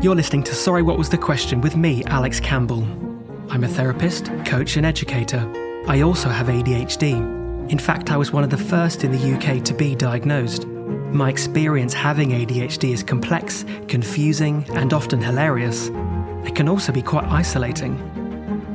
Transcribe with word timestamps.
You're 0.00 0.14
listening 0.14 0.44
to 0.44 0.54
Sorry 0.54 0.80
What 0.80 0.96
Was 0.96 1.08
the 1.08 1.18
Question 1.18 1.60
with 1.60 1.74
me, 1.74 2.04
Alex 2.04 2.38
Campbell. 2.38 2.86
I'm 3.50 3.64
a 3.64 3.68
therapist, 3.68 4.26
coach, 4.46 4.76
and 4.76 4.86
educator. 4.86 5.40
I 5.88 6.02
also 6.02 6.28
have 6.28 6.46
ADHD. 6.46 7.14
In 7.68 7.78
fact, 7.80 8.12
I 8.12 8.16
was 8.16 8.32
one 8.32 8.44
of 8.44 8.50
the 8.50 8.56
first 8.56 9.02
in 9.02 9.10
the 9.10 9.34
UK 9.34 9.64
to 9.64 9.74
be 9.74 9.96
diagnosed. 9.96 10.68
My 10.68 11.28
experience 11.28 11.94
having 11.94 12.30
ADHD 12.30 12.92
is 12.92 13.02
complex, 13.02 13.64
confusing, 13.88 14.64
and 14.74 14.92
often 14.92 15.20
hilarious. 15.20 15.88
It 16.46 16.54
can 16.54 16.68
also 16.68 16.92
be 16.92 17.02
quite 17.02 17.24
isolating. 17.24 17.96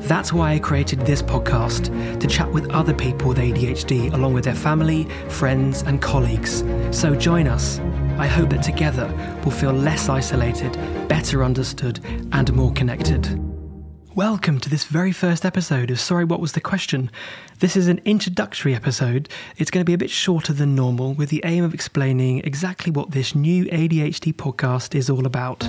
That's 0.01 0.33
why 0.33 0.51
I 0.51 0.59
created 0.59 0.99
this 1.05 1.21
podcast 1.21 2.19
to 2.19 2.27
chat 2.27 2.51
with 2.51 2.69
other 2.71 2.93
people 2.93 3.29
with 3.29 3.37
ADHD 3.37 4.13
along 4.13 4.33
with 4.33 4.43
their 4.43 4.55
family, 4.55 5.05
friends, 5.29 5.83
and 5.83 6.01
colleagues. 6.01 6.65
So 6.91 7.15
join 7.15 7.47
us. 7.47 7.79
I 8.17 8.27
hope 8.27 8.51
that 8.51 8.61
together 8.61 9.11
we'll 9.43 9.51
feel 9.51 9.73
less 9.73 10.07
isolated, 10.07 10.73
better 11.07 11.43
understood, 11.43 11.99
and 12.31 12.53
more 12.53 12.71
connected. 12.73 13.39
Welcome 14.13 14.59
to 14.59 14.69
this 14.69 14.83
very 14.83 15.11
first 15.11 15.43
episode 15.43 15.89
of 15.89 15.99
Sorry 15.99 16.23
What 16.23 16.39
Was 16.39 16.51
the 16.51 16.61
Question. 16.61 17.09
This 17.57 17.75
is 17.75 17.87
an 17.87 17.99
introductory 18.05 18.75
episode. 18.75 19.29
It's 19.57 19.71
going 19.71 19.81
to 19.81 19.89
be 19.89 19.95
a 19.95 19.97
bit 19.97 20.11
shorter 20.11 20.53
than 20.53 20.75
normal 20.75 21.15
with 21.15 21.29
the 21.29 21.41
aim 21.43 21.63
of 21.63 21.73
explaining 21.73 22.41
exactly 22.41 22.91
what 22.91 23.11
this 23.11 23.33
new 23.33 23.65
ADHD 23.65 24.31
podcast 24.31 24.93
is 24.93 25.09
all 25.09 25.25
about. 25.25 25.67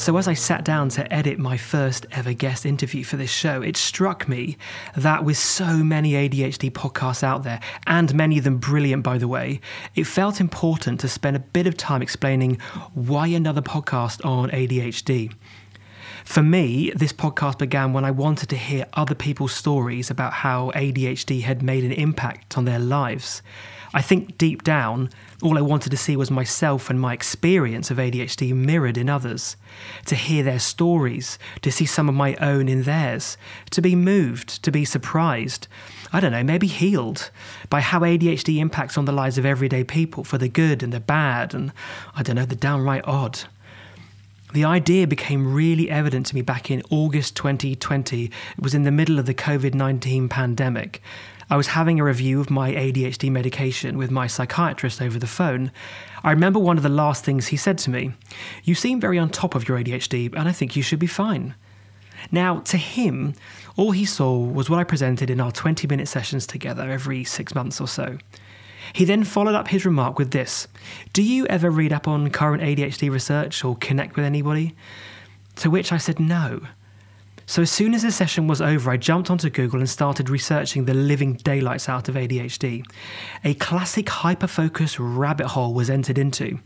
So, 0.00 0.16
as 0.16 0.26
I 0.26 0.32
sat 0.32 0.64
down 0.64 0.88
to 0.90 1.12
edit 1.12 1.38
my 1.38 1.58
first 1.58 2.06
ever 2.10 2.32
guest 2.32 2.64
interview 2.64 3.04
for 3.04 3.18
this 3.18 3.28
show, 3.28 3.60
it 3.60 3.76
struck 3.76 4.26
me 4.30 4.56
that 4.96 5.24
with 5.26 5.36
so 5.36 5.76
many 5.76 6.12
ADHD 6.12 6.70
podcasts 6.70 7.22
out 7.22 7.42
there, 7.42 7.60
and 7.86 8.14
many 8.14 8.38
of 8.38 8.44
them 8.44 8.56
brilliant, 8.56 9.02
by 9.02 9.18
the 9.18 9.28
way, 9.28 9.60
it 9.94 10.04
felt 10.04 10.40
important 10.40 11.00
to 11.00 11.08
spend 11.08 11.36
a 11.36 11.40
bit 11.40 11.66
of 11.66 11.76
time 11.76 12.00
explaining 12.00 12.58
why 12.94 13.26
another 13.26 13.60
podcast 13.60 14.24
on 14.24 14.48
ADHD. 14.48 15.34
For 16.30 16.44
me, 16.44 16.92
this 16.94 17.12
podcast 17.12 17.58
began 17.58 17.92
when 17.92 18.04
I 18.04 18.12
wanted 18.12 18.50
to 18.50 18.56
hear 18.56 18.86
other 18.92 19.16
people's 19.16 19.52
stories 19.52 20.10
about 20.10 20.32
how 20.32 20.70
ADHD 20.76 21.42
had 21.42 21.60
made 21.60 21.82
an 21.82 21.90
impact 21.90 22.56
on 22.56 22.66
their 22.66 22.78
lives. 22.78 23.42
I 23.92 24.00
think 24.00 24.38
deep 24.38 24.62
down, 24.62 25.10
all 25.42 25.58
I 25.58 25.60
wanted 25.60 25.90
to 25.90 25.96
see 25.96 26.14
was 26.14 26.30
myself 26.30 26.88
and 26.88 27.00
my 27.00 27.14
experience 27.14 27.90
of 27.90 27.96
ADHD 27.96 28.54
mirrored 28.54 28.96
in 28.96 29.10
others, 29.10 29.56
to 30.06 30.14
hear 30.14 30.44
their 30.44 30.60
stories, 30.60 31.36
to 31.62 31.72
see 31.72 31.84
some 31.84 32.08
of 32.08 32.14
my 32.14 32.36
own 32.36 32.68
in 32.68 32.84
theirs, 32.84 33.36
to 33.72 33.82
be 33.82 33.96
moved, 33.96 34.62
to 34.62 34.70
be 34.70 34.84
surprised, 34.84 35.66
I 36.12 36.20
don't 36.20 36.30
know, 36.30 36.44
maybe 36.44 36.68
healed 36.68 37.32
by 37.70 37.80
how 37.80 38.02
ADHD 38.02 38.58
impacts 38.58 38.96
on 38.96 39.04
the 39.04 39.10
lives 39.10 39.36
of 39.36 39.44
everyday 39.44 39.82
people 39.82 40.22
for 40.22 40.38
the 40.38 40.48
good 40.48 40.84
and 40.84 40.92
the 40.92 41.00
bad 41.00 41.54
and, 41.54 41.72
I 42.14 42.22
don't 42.22 42.36
know, 42.36 42.44
the 42.44 42.54
downright 42.54 43.04
odd. 43.04 43.40
The 44.52 44.64
idea 44.64 45.06
became 45.06 45.54
really 45.54 45.88
evident 45.88 46.26
to 46.26 46.34
me 46.34 46.42
back 46.42 46.72
in 46.72 46.82
August 46.90 47.36
2020. 47.36 48.24
It 48.24 48.32
was 48.58 48.74
in 48.74 48.82
the 48.82 48.90
middle 48.90 49.20
of 49.20 49.26
the 49.26 49.34
COVID 49.34 49.74
19 49.74 50.28
pandemic. 50.28 51.00
I 51.48 51.56
was 51.56 51.68
having 51.68 52.00
a 52.00 52.04
review 52.04 52.40
of 52.40 52.50
my 52.50 52.72
ADHD 52.72 53.30
medication 53.30 53.96
with 53.96 54.10
my 54.10 54.26
psychiatrist 54.26 55.00
over 55.00 55.20
the 55.20 55.28
phone. 55.28 55.70
I 56.24 56.32
remember 56.32 56.58
one 56.58 56.76
of 56.76 56.82
the 56.82 56.88
last 56.88 57.24
things 57.24 57.48
he 57.48 57.56
said 57.56 57.78
to 57.78 57.90
me 57.90 58.12
You 58.64 58.74
seem 58.74 59.00
very 59.00 59.18
on 59.20 59.30
top 59.30 59.54
of 59.54 59.68
your 59.68 59.78
ADHD, 59.78 60.34
and 60.34 60.48
I 60.48 60.52
think 60.52 60.74
you 60.74 60.82
should 60.82 60.98
be 60.98 61.06
fine. 61.06 61.54
Now, 62.32 62.58
to 62.60 62.76
him, 62.76 63.34
all 63.76 63.92
he 63.92 64.04
saw 64.04 64.36
was 64.36 64.68
what 64.68 64.80
I 64.80 64.84
presented 64.84 65.30
in 65.30 65.40
our 65.40 65.52
20 65.52 65.86
minute 65.86 66.08
sessions 66.08 66.44
together 66.44 66.90
every 66.90 67.22
six 67.22 67.54
months 67.54 67.80
or 67.80 67.86
so. 67.86 68.18
He 68.92 69.04
then 69.04 69.24
followed 69.24 69.54
up 69.54 69.68
his 69.68 69.84
remark 69.84 70.18
with 70.18 70.30
this 70.30 70.68
Do 71.12 71.22
you 71.22 71.46
ever 71.46 71.70
read 71.70 71.92
up 71.92 72.08
on 72.08 72.30
current 72.30 72.62
ADHD 72.62 73.10
research 73.10 73.64
or 73.64 73.76
connect 73.76 74.16
with 74.16 74.24
anybody? 74.24 74.74
To 75.56 75.70
which 75.70 75.92
I 75.92 75.98
said 75.98 76.18
no. 76.18 76.60
So 77.50 77.62
as 77.62 77.70
soon 77.72 77.94
as 77.94 78.02
the 78.02 78.12
session 78.12 78.46
was 78.46 78.62
over, 78.62 78.92
I 78.92 78.96
jumped 78.96 79.28
onto 79.28 79.50
Google 79.50 79.80
and 79.80 79.90
started 79.90 80.30
researching 80.30 80.84
the 80.84 80.94
living 80.94 81.32
daylights 81.34 81.88
out 81.88 82.08
of 82.08 82.14
ADHD. 82.14 82.84
A 83.42 83.54
classic 83.54 84.06
hyperfocus 84.06 84.96
rabbit 85.00 85.48
hole 85.48 85.74
was 85.74 85.90
entered 85.90 86.16
into. 86.16 86.60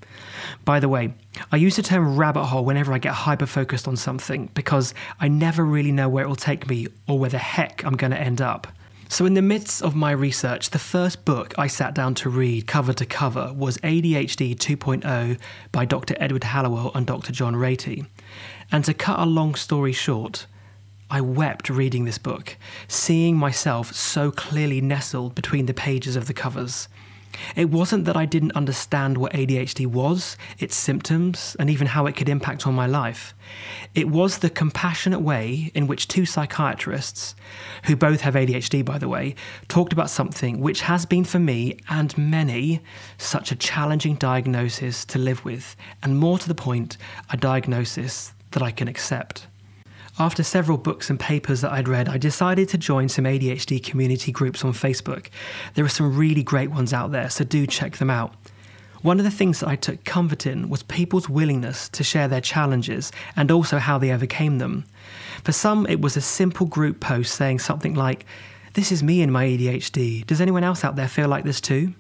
By 0.66 0.80
the 0.80 0.90
way, 0.90 1.14
I 1.50 1.56
use 1.56 1.76
the 1.76 1.82
term 1.82 2.18
rabbit 2.18 2.44
hole 2.44 2.66
whenever 2.66 2.92
I 2.92 2.98
get 2.98 3.14
hyperfocused 3.14 3.88
on 3.88 3.96
something 3.96 4.50
because 4.52 4.92
I 5.18 5.28
never 5.28 5.64
really 5.64 5.90
know 5.90 6.10
where 6.10 6.24
it 6.24 6.28
will 6.28 6.36
take 6.36 6.68
me 6.68 6.88
or 7.08 7.18
where 7.18 7.30
the 7.30 7.38
heck 7.38 7.82
I'm 7.82 7.96
going 7.96 8.12
to 8.12 8.20
end 8.20 8.42
up. 8.42 8.66
So, 9.14 9.26
in 9.26 9.34
the 9.34 9.42
midst 9.42 9.80
of 9.80 9.94
my 9.94 10.10
research, 10.10 10.70
the 10.70 10.78
first 10.80 11.24
book 11.24 11.54
I 11.56 11.68
sat 11.68 11.94
down 11.94 12.16
to 12.16 12.28
read 12.28 12.66
cover 12.66 12.92
to 12.94 13.06
cover 13.06 13.52
was 13.52 13.78
ADHD 13.78 14.56
2.0 14.56 15.38
by 15.70 15.84
Dr. 15.84 16.16
Edward 16.18 16.42
Hallowell 16.42 16.90
and 16.96 17.06
Dr. 17.06 17.30
John 17.32 17.54
Ratey. 17.54 18.08
And 18.72 18.84
to 18.84 18.92
cut 18.92 19.20
a 19.20 19.24
long 19.24 19.54
story 19.54 19.92
short, 19.92 20.48
I 21.12 21.20
wept 21.20 21.70
reading 21.70 22.06
this 22.06 22.18
book, 22.18 22.56
seeing 22.88 23.36
myself 23.36 23.94
so 23.94 24.32
clearly 24.32 24.80
nestled 24.80 25.36
between 25.36 25.66
the 25.66 25.74
pages 25.74 26.16
of 26.16 26.26
the 26.26 26.34
covers. 26.34 26.88
It 27.56 27.70
wasn't 27.70 28.04
that 28.04 28.16
I 28.16 28.26
didn't 28.26 28.56
understand 28.56 29.18
what 29.18 29.32
ADHD 29.32 29.86
was, 29.86 30.36
its 30.58 30.76
symptoms, 30.76 31.56
and 31.58 31.70
even 31.70 31.86
how 31.86 32.06
it 32.06 32.16
could 32.16 32.28
impact 32.28 32.66
on 32.66 32.74
my 32.74 32.86
life. 32.86 33.34
It 33.94 34.08
was 34.08 34.38
the 34.38 34.50
compassionate 34.50 35.20
way 35.20 35.70
in 35.74 35.86
which 35.86 36.08
two 36.08 36.26
psychiatrists, 36.26 37.34
who 37.84 37.96
both 37.96 38.20
have 38.22 38.34
ADHD 38.34 38.84
by 38.84 38.98
the 38.98 39.08
way, 39.08 39.34
talked 39.68 39.92
about 39.92 40.10
something 40.10 40.60
which 40.60 40.82
has 40.82 41.06
been 41.06 41.24
for 41.24 41.38
me 41.38 41.78
and 41.88 42.16
many 42.16 42.80
such 43.18 43.52
a 43.52 43.56
challenging 43.56 44.14
diagnosis 44.16 45.04
to 45.06 45.18
live 45.18 45.44
with, 45.44 45.76
and 46.02 46.18
more 46.18 46.38
to 46.38 46.48
the 46.48 46.54
point, 46.54 46.96
a 47.30 47.36
diagnosis 47.36 48.32
that 48.52 48.62
I 48.62 48.70
can 48.70 48.88
accept. 48.88 49.46
After 50.16 50.44
several 50.44 50.78
books 50.78 51.10
and 51.10 51.18
papers 51.18 51.60
that 51.62 51.72
I'd 51.72 51.88
read, 51.88 52.08
I 52.08 52.18
decided 52.18 52.68
to 52.68 52.78
join 52.78 53.08
some 53.08 53.24
ADHD 53.24 53.82
community 53.82 54.30
groups 54.30 54.64
on 54.64 54.72
Facebook. 54.72 55.26
There 55.74 55.84
are 55.84 55.88
some 55.88 56.16
really 56.16 56.44
great 56.44 56.70
ones 56.70 56.92
out 56.92 57.10
there, 57.10 57.28
so 57.28 57.42
do 57.42 57.66
check 57.66 57.96
them 57.96 58.10
out. 58.10 58.32
One 59.02 59.18
of 59.18 59.24
the 59.24 59.30
things 59.32 59.58
that 59.58 59.68
I 59.68 59.74
took 59.74 60.04
comfort 60.04 60.46
in 60.46 60.68
was 60.68 60.84
people's 60.84 61.28
willingness 61.28 61.88
to 61.88 62.04
share 62.04 62.28
their 62.28 62.40
challenges 62.40 63.10
and 63.34 63.50
also 63.50 63.78
how 63.78 63.98
they 63.98 64.12
overcame 64.12 64.58
them. 64.58 64.84
For 65.42 65.50
some, 65.50 65.84
it 65.88 66.00
was 66.00 66.16
a 66.16 66.20
simple 66.20 66.66
group 66.66 67.00
post 67.00 67.34
saying 67.34 67.58
something 67.58 67.94
like, 67.94 68.24
This 68.74 68.92
is 68.92 69.02
me 69.02 69.20
and 69.20 69.32
my 69.32 69.46
ADHD. 69.46 70.24
Does 70.26 70.40
anyone 70.40 70.62
else 70.62 70.84
out 70.84 70.94
there 70.94 71.08
feel 71.08 71.26
like 71.26 71.42
this 71.42 71.60
too? 71.60 71.92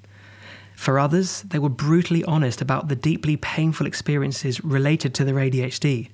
For 0.74 0.98
others, 0.98 1.42
they 1.42 1.58
were 1.58 1.68
brutally 1.68 2.24
honest 2.24 2.60
about 2.60 2.88
the 2.88 2.96
deeply 2.96 3.36
painful 3.36 3.86
experiences 3.86 4.62
related 4.64 5.14
to 5.14 5.24
their 5.24 5.36
ADHD. 5.36 6.10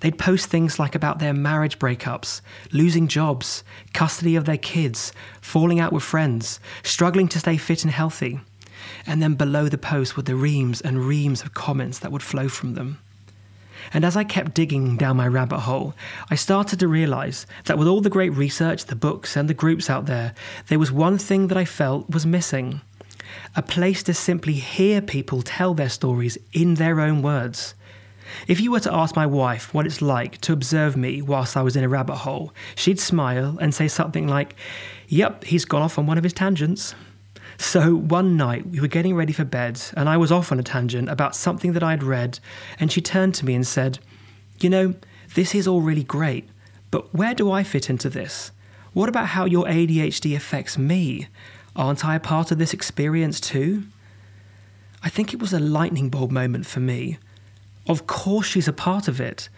They'd 0.00 0.18
post 0.18 0.46
things 0.46 0.78
like 0.78 0.94
about 0.94 1.18
their 1.18 1.32
marriage 1.32 1.78
breakups, 1.78 2.40
losing 2.72 3.08
jobs, 3.08 3.64
custody 3.94 4.36
of 4.36 4.44
their 4.44 4.58
kids, 4.58 5.12
falling 5.40 5.80
out 5.80 5.92
with 5.92 6.02
friends, 6.02 6.60
struggling 6.82 7.28
to 7.28 7.38
stay 7.38 7.56
fit 7.56 7.84
and 7.84 7.92
healthy. 7.92 8.40
And 9.06 9.22
then 9.22 9.34
below 9.34 9.68
the 9.68 9.78
post 9.78 10.16
were 10.16 10.22
the 10.22 10.36
reams 10.36 10.80
and 10.80 11.06
reams 11.06 11.42
of 11.42 11.54
comments 11.54 11.98
that 12.00 12.12
would 12.12 12.22
flow 12.22 12.48
from 12.48 12.74
them. 12.74 12.98
And 13.92 14.04
as 14.04 14.16
I 14.16 14.24
kept 14.24 14.54
digging 14.54 14.96
down 14.96 15.16
my 15.16 15.26
rabbit 15.26 15.60
hole, 15.60 15.94
I 16.30 16.36
started 16.36 16.78
to 16.80 16.88
realize 16.88 17.46
that 17.64 17.78
with 17.78 17.88
all 17.88 18.00
the 18.00 18.10
great 18.10 18.30
research, 18.30 18.84
the 18.84 18.94
books, 18.96 19.36
and 19.36 19.48
the 19.48 19.54
groups 19.54 19.90
out 19.90 20.06
there, 20.06 20.34
there 20.68 20.78
was 20.78 20.92
one 20.92 21.18
thing 21.18 21.48
that 21.48 21.58
I 21.58 21.64
felt 21.64 22.08
was 22.08 22.24
missing 22.24 22.80
a 23.54 23.62
place 23.62 24.02
to 24.04 24.14
simply 24.14 24.54
hear 24.54 25.00
people 25.00 25.42
tell 25.42 25.74
their 25.74 25.88
stories 25.88 26.38
in 26.52 26.74
their 26.74 27.00
own 27.00 27.22
words. 27.22 27.74
If 28.46 28.60
you 28.60 28.70
were 28.70 28.80
to 28.80 28.94
ask 28.94 29.14
my 29.14 29.26
wife 29.26 29.74
what 29.74 29.86
it's 29.86 30.00
like 30.00 30.40
to 30.42 30.52
observe 30.52 30.96
me 30.96 31.20
whilst 31.20 31.56
I 31.56 31.62
was 31.62 31.76
in 31.76 31.84
a 31.84 31.88
rabbit 31.88 32.16
hole, 32.16 32.52
she'd 32.74 32.98
smile 32.98 33.58
and 33.60 33.74
say 33.74 33.88
something 33.88 34.26
like, 34.26 34.54
Yep, 35.08 35.44
he's 35.44 35.66
gone 35.66 35.82
off 35.82 35.98
on 35.98 36.06
one 36.06 36.16
of 36.16 36.24
his 36.24 36.32
tangents. 36.32 36.94
So 37.58 37.94
one 37.94 38.36
night 38.36 38.66
we 38.66 38.80
were 38.80 38.88
getting 38.88 39.14
ready 39.14 39.32
for 39.32 39.44
bed, 39.44 39.80
and 39.96 40.08
I 40.08 40.16
was 40.16 40.32
off 40.32 40.50
on 40.50 40.58
a 40.58 40.62
tangent 40.62 41.08
about 41.08 41.36
something 41.36 41.74
that 41.74 41.82
I'd 41.82 42.02
read, 42.02 42.38
and 42.80 42.90
she 42.90 43.00
turned 43.00 43.34
to 43.36 43.44
me 43.44 43.54
and 43.54 43.66
said, 43.66 43.98
You 44.60 44.70
know, 44.70 44.94
this 45.34 45.54
is 45.54 45.68
all 45.68 45.82
really 45.82 46.02
great, 46.02 46.48
but 46.90 47.14
where 47.14 47.34
do 47.34 47.50
I 47.52 47.62
fit 47.62 47.90
into 47.90 48.08
this? 48.08 48.50
What 48.94 49.08
about 49.08 49.28
how 49.28 49.44
your 49.44 49.66
ADHD 49.66 50.34
affects 50.34 50.76
me? 50.76 51.28
Aren't 51.74 52.04
I 52.04 52.16
a 52.16 52.20
part 52.20 52.50
of 52.50 52.58
this 52.58 52.74
experience 52.74 53.40
too? 53.40 53.84
I 55.02 55.08
think 55.08 55.32
it 55.32 55.40
was 55.40 55.52
a 55.52 55.58
lightning 55.58 56.10
bulb 56.10 56.30
moment 56.30 56.66
for 56.66 56.80
me. 56.80 57.18
Of 57.88 58.06
course, 58.06 58.46
she's 58.46 58.68
a 58.68 58.72
part 58.72 59.08
of 59.08 59.20
it. 59.20 59.48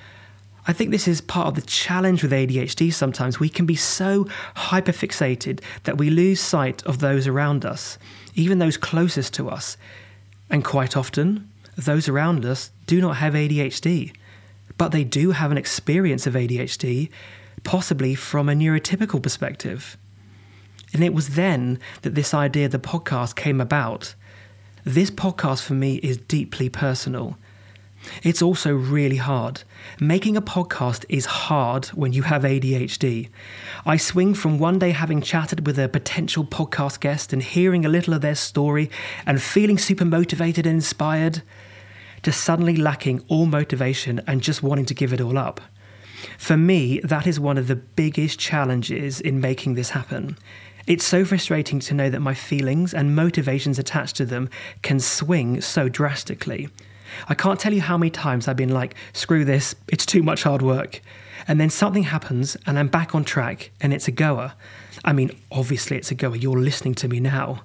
I 0.66 0.72
think 0.72 0.90
this 0.90 1.06
is 1.06 1.20
part 1.20 1.48
of 1.48 1.54
the 1.54 1.62
challenge 1.62 2.22
with 2.22 2.32
ADHD 2.32 2.92
sometimes. 2.92 3.38
We 3.38 3.50
can 3.50 3.66
be 3.66 3.76
so 3.76 4.26
hyperfixated 4.56 5.60
that 5.82 5.98
we 5.98 6.08
lose 6.08 6.40
sight 6.40 6.82
of 6.84 7.00
those 7.00 7.26
around 7.26 7.66
us, 7.66 7.98
even 8.34 8.58
those 8.58 8.78
closest 8.78 9.34
to 9.34 9.50
us. 9.50 9.76
And 10.48 10.64
quite 10.64 10.96
often, 10.96 11.50
those 11.76 12.08
around 12.08 12.46
us 12.46 12.70
do 12.86 13.00
not 13.00 13.16
have 13.16 13.34
ADHD, 13.34 14.14
but 14.78 14.92
they 14.92 15.04
do 15.04 15.32
have 15.32 15.50
an 15.50 15.58
experience 15.58 16.26
of 16.26 16.34
ADHD, 16.34 17.10
possibly 17.62 18.14
from 18.14 18.48
a 18.48 18.54
neurotypical 18.54 19.22
perspective. 19.22 19.98
And 20.94 21.02
it 21.04 21.12
was 21.12 21.30
then 21.30 21.78
that 22.02 22.14
this 22.14 22.32
idea 22.32 22.66
of 22.66 22.72
the 22.72 22.78
podcast 22.78 23.34
came 23.34 23.60
about. 23.60 24.14
this 24.84 25.10
podcast 25.10 25.62
for 25.62 25.72
me 25.74 25.96
is 25.96 26.18
deeply 26.18 26.68
personal. 26.68 27.36
It's 28.22 28.42
also 28.42 28.74
really 28.74 29.16
hard. 29.16 29.62
Making 29.98 30.36
a 30.36 30.42
podcast 30.42 31.06
is 31.08 31.24
hard 31.24 31.86
when 31.86 32.12
you 32.12 32.22
have 32.22 32.42
ADHD. 32.42 33.30
I 33.86 33.96
swing 33.96 34.34
from 34.34 34.58
one 34.58 34.78
day 34.78 34.90
having 34.90 35.22
chatted 35.22 35.66
with 35.66 35.78
a 35.78 35.88
potential 35.88 36.44
podcast 36.44 37.00
guest 37.00 37.32
and 37.32 37.42
hearing 37.42 37.84
a 37.84 37.88
little 37.88 38.14
of 38.14 38.20
their 38.20 38.34
story 38.34 38.90
and 39.26 39.42
feeling 39.42 39.78
super 39.78 40.04
motivated 40.04 40.66
and 40.66 40.76
inspired 40.76 41.42
to 42.22 42.30
suddenly 42.30 42.76
lacking 42.76 43.22
all 43.28 43.46
motivation 43.46 44.20
and 44.26 44.42
just 44.42 44.62
wanting 44.62 44.86
to 44.86 44.94
give 44.94 45.12
it 45.12 45.20
all 45.20 45.38
up. 45.38 45.60
For 46.38 46.56
me, 46.56 47.00
that 47.00 47.26
is 47.26 47.40
one 47.40 47.58
of 47.58 47.68
the 47.68 47.76
biggest 47.76 48.38
challenges 48.38 49.20
in 49.20 49.40
making 49.40 49.74
this 49.74 49.90
happen. 49.90 50.36
It's 50.86 51.04
so 51.04 51.24
frustrating 51.24 51.80
to 51.80 51.94
know 51.94 52.10
that 52.10 52.20
my 52.20 52.34
feelings 52.34 52.92
and 52.92 53.16
motivations 53.16 53.78
attached 53.78 54.16
to 54.16 54.26
them 54.26 54.50
can 54.82 55.00
swing 55.00 55.60
so 55.62 55.88
drastically. 55.88 56.68
I 57.28 57.34
can't 57.34 57.58
tell 57.58 57.72
you 57.72 57.80
how 57.80 57.96
many 57.96 58.10
times 58.10 58.48
I've 58.48 58.56
been 58.56 58.74
like, 58.74 58.94
screw 59.12 59.44
this, 59.44 59.74
it's 59.88 60.04
too 60.04 60.22
much 60.22 60.42
hard 60.42 60.60
work. 60.60 61.00
And 61.48 61.60
then 61.60 61.70
something 61.70 62.04
happens 62.04 62.56
and 62.66 62.78
I'm 62.78 62.88
back 62.88 63.14
on 63.14 63.24
track 63.24 63.70
and 63.80 63.94
it's 63.94 64.08
a 64.08 64.12
goer. 64.12 64.52
I 65.04 65.12
mean, 65.12 65.30
obviously 65.50 65.96
it's 65.96 66.10
a 66.10 66.14
goer, 66.14 66.36
you're 66.36 66.58
listening 66.58 66.94
to 66.96 67.08
me 67.08 67.20
now. 67.20 67.64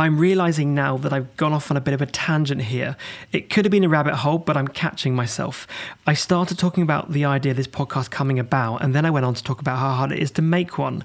I'm 0.00 0.16
realizing 0.16 0.76
now 0.76 0.96
that 0.98 1.12
I've 1.12 1.36
gone 1.36 1.52
off 1.52 1.72
on 1.72 1.76
a 1.76 1.80
bit 1.80 1.92
of 1.92 2.00
a 2.00 2.06
tangent 2.06 2.62
here. 2.62 2.96
It 3.32 3.50
could 3.50 3.64
have 3.64 3.72
been 3.72 3.82
a 3.82 3.88
rabbit 3.88 4.14
hole, 4.14 4.38
but 4.38 4.56
I'm 4.56 4.68
catching 4.68 5.16
myself. 5.16 5.66
I 6.06 6.14
started 6.14 6.56
talking 6.56 6.84
about 6.84 7.10
the 7.10 7.24
idea 7.24 7.50
of 7.50 7.56
this 7.56 7.66
podcast 7.66 8.08
coming 8.08 8.38
about, 8.38 8.76
and 8.76 8.94
then 8.94 9.04
I 9.04 9.10
went 9.10 9.26
on 9.26 9.34
to 9.34 9.42
talk 9.42 9.60
about 9.60 9.78
how 9.78 9.94
hard 9.94 10.12
it 10.12 10.20
is 10.20 10.30
to 10.32 10.42
make 10.42 10.78
one. 10.78 11.02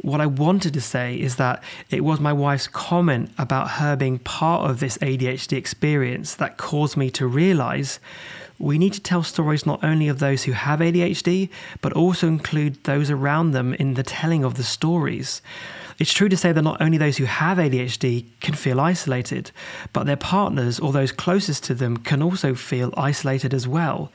What 0.00 0.20
I 0.20 0.26
wanted 0.26 0.74
to 0.74 0.80
say 0.80 1.16
is 1.16 1.36
that 1.36 1.60
it 1.90 2.04
was 2.04 2.20
my 2.20 2.32
wife's 2.32 2.68
comment 2.68 3.32
about 3.36 3.68
her 3.68 3.96
being 3.96 4.20
part 4.20 4.70
of 4.70 4.78
this 4.78 4.96
ADHD 4.98 5.56
experience 5.56 6.36
that 6.36 6.56
caused 6.56 6.96
me 6.96 7.10
to 7.10 7.26
realize 7.26 7.98
we 8.58 8.78
need 8.78 8.92
to 8.92 9.00
tell 9.00 9.24
stories 9.24 9.66
not 9.66 9.82
only 9.82 10.06
of 10.06 10.20
those 10.20 10.44
who 10.44 10.52
have 10.52 10.78
ADHD, 10.78 11.50
but 11.80 11.92
also 11.92 12.28
include 12.28 12.84
those 12.84 13.10
around 13.10 13.50
them 13.50 13.74
in 13.74 13.94
the 13.94 14.04
telling 14.04 14.44
of 14.44 14.54
the 14.54 14.62
stories. 14.62 15.42
It's 15.98 16.12
true 16.12 16.28
to 16.28 16.36
say 16.36 16.52
that 16.52 16.62
not 16.62 16.80
only 16.82 16.98
those 16.98 17.16
who 17.16 17.24
have 17.24 17.56
ADHD 17.58 18.26
can 18.40 18.54
feel 18.54 18.80
isolated, 18.80 19.50
but 19.92 20.04
their 20.04 20.16
partners 20.16 20.78
or 20.78 20.92
those 20.92 21.10
closest 21.10 21.64
to 21.64 21.74
them 21.74 21.96
can 21.96 22.22
also 22.22 22.54
feel 22.54 22.92
isolated 22.96 23.54
as 23.54 23.66
well. 23.66 24.12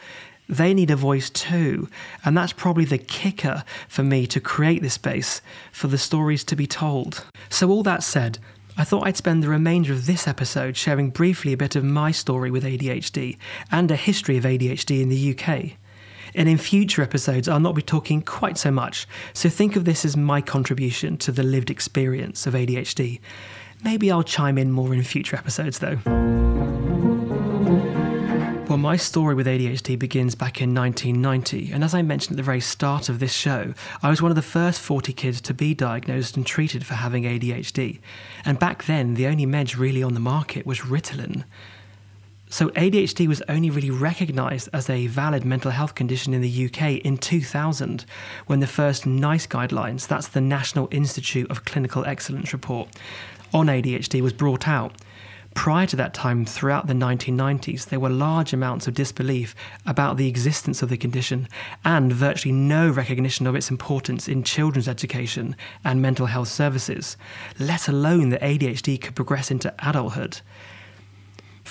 They 0.48 0.74
need 0.74 0.92
a 0.92 0.95
voice 0.95 1.30
too, 1.30 1.89
and 2.24 2.38
that's 2.38 2.54
probably 2.54 2.86
the 2.86 2.98
kicker 2.98 3.63
for 3.88 4.04
me 4.04 4.28
to 4.28 4.39
create 4.39 4.81
this 4.81 4.95
space 4.95 5.42
for 5.72 5.88
the 5.88 5.98
stories 5.98 6.44
to 6.44 6.56
be 6.56 6.68
told. 6.68 7.25
So, 7.50 7.69
all 7.69 7.83
that 7.83 8.04
said, 8.04 8.38
I 8.78 8.83
thought 8.83 9.07
I'd 9.07 9.18
spend 9.18 9.42
the 9.42 9.50
remainder 9.50 9.94
of 9.94 10.06
this 10.06 10.28
episode 10.28 10.78
sharing 10.78 11.10
briefly 11.10 11.54
a 11.54 11.57
bit 11.57 11.75
of 11.75 11.83
my 11.83 12.12
story 12.12 12.51
with 12.51 12.63
ADHD 12.63 13.38
and 13.72 13.89
a 13.89 13.95
history 13.95 14.38
of 14.38 14.44
ADHD 14.44 15.01
in 15.01 15.10
the 15.10 15.36
UK. 15.38 15.78
And 16.36 16.48
in 16.48 16.57
future 16.57 17.01
episodes, 17.01 17.48
I'll 17.48 17.60
not 17.60 17.75
be 17.75 17.81
talking 17.81 18.22
quite 18.22 18.57
so 18.57 18.72
much, 18.72 19.07
so 19.33 19.50
think 19.50 19.75
of 19.75 19.86
this 19.86 20.06
as 20.06 20.16
my 20.16 20.42
contribution 20.42 21.18
to 21.18 21.31
the 21.31 21.44
lived 21.44 21.69
experience 21.69 22.48
of 22.48 22.54
ADHD. 22.54 23.19
Maybe 23.83 24.12
I'll 24.12 24.24
chime 24.24 24.57
in 24.57 24.72
more 24.72 24.94
in 24.94 25.04
future 25.04 25.36
episodes 25.36 25.80
though. 25.80 26.00
Well, 28.72 28.78
my 28.78 28.95
story 28.95 29.36
with 29.36 29.48
ADHD 29.48 30.00
begins 30.00 30.33
back 30.33 30.62
in 30.62 30.74
1990, 30.74 31.74
and 31.74 31.83
as 31.83 31.94
I 31.94 32.04
mentioned 32.04 32.36
at 32.36 32.38
the 32.38 32.44
very 32.44 32.62
start 32.62 33.10
of 33.10 33.19
this 33.19 33.33
show, 33.33 33.74
I 34.01 34.10
was 34.10 34.22
one 34.22 34.31
of 34.31 34.38
the 34.38 34.42
first 34.42 34.80
40 34.80 35.12
kids 35.12 35.42
to 35.42 35.54
be 35.54 35.74
diagnosed 35.74 36.38
and 36.38 36.45
treated 36.45 36.86
for 36.86 36.94
having 36.94 37.24
ADHD. 37.24 38.00
And 38.45 38.60
back 38.60 38.86
then, 38.86 39.16
the 39.16 39.28
only 39.28 39.45
meds 39.45 39.78
really 39.78 40.01
on 40.01 40.13
the 40.13 40.22
market 40.22 40.66
was 40.66 40.80
Ritalin. 40.80 41.44
So, 42.53 42.68
ADHD 42.71 43.30
was 43.30 43.42
only 43.48 43.69
really 43.69 43.89
recognised 43.89 44.68
as 44.74 44.89
a 44.89 45.07
valid 45.07 45.45
mental 45.45 45.71
health 45.71 45.95
condition 45.95 46.33
in 46.33 46.42
the 46.42 46.65
UK 46.65 46.98
in 46.98 47.18
2000 47.18 48.06
when 48.48 48.59
the 48.59 48.68
first 48.68 49.06
NICE 49.06 49.48
guidelines, 49.48 50.06
that's 50.06 50.27
the 50.27 50.42
National 50.42 50.89
Institute 50.92 51.50
of 51.50 51.63
Clinical 51.63 52.03
Excellence 52.03 52.51
report, 52.51 52.89
on 53.53 53.68
ADHD 53.68 54.19
was 54.19 54.33
brought 54.33 54.68
out. 54.68 54.98
Prior 55.53 55.88
to 55.88 55.95
that 55.95 56.13
time, 56.13 56.44
throughout 56.44 56.88
the 56.88 56.94
1990s, 56.94 57.86
there 57.86 58.01
were 58.01 58.09
large 58.09 58.51
amounts 58.51 58.86
of 58.86 58.95
disbelief 58.95 59.56
about 59.86 60.18
the 60.18 60.27
existence 60.27 60.81
of 60.81 60.89
the 60.89 60.97
condition 60.97 61.47
and 61.86 62.12
virtually 62.12 62.51
no 62.51 62.89
recognition 62.89 63.47
of 63.47 63.56
its 63.56 63.71
importance 63.71 64.27
in 64.27 64.44
children's 64.44 64.89
education 64.89 65.56
and 65.86 66.01
mental 66.01 66.25
health 66.25 66.50
services, 66.50 67.15
let 67.59 67.88
alone 67.88 68.27
that 68.31 68.42
ADHD 68.42 69.00
could 69.00 69.15
progress 69.15 69.50
into 69.50 69.74
adulthood. 69.80 70.42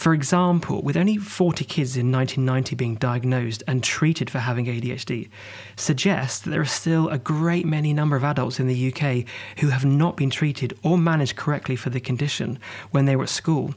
For 0.01 0.15
example, 0.15 0.81
with 0.81 0.97
only 0.97 1.19
40 1.19 1.63
kids 1.67 1.95
in 1.95 2.11
1990 2.11 2.75
being 2.75 2.95
diagnosed 2.95 3.63
and 3.67 3.85
treated 3.85 4.31
for 4.31 4.39
having 4.39 4.65
ADHD, 4.65 5.29
suggests 5.77 6.39
that 6.39 6.49
there 6.49 6.63
are 6.63 6.65
still 6.65 7.11
a 7.11 7.19
great 7.19 7.67
many 7.67 7.93
number 7.93 8.17
of 8.17 8.25
adults 8.25 8.59
in 8.59 8.67
the 8.67 8.91
UK 8.91 9.27
who 9.59 9.69
have 9.69 9.85
not 9.85 10.17
been 10.17 10.31
treated 10.31 10.73
or 10.83 10.97
managed 10.97 11.37
correctly 11.37 11.77
for 11.77 11.91
the 11.91 12.01
condition 12.01 12.59
when 12.93 13.05
they 13.05 13.15
were 13.15 13.25
at 13.25 13.29
school. 13.29 13.75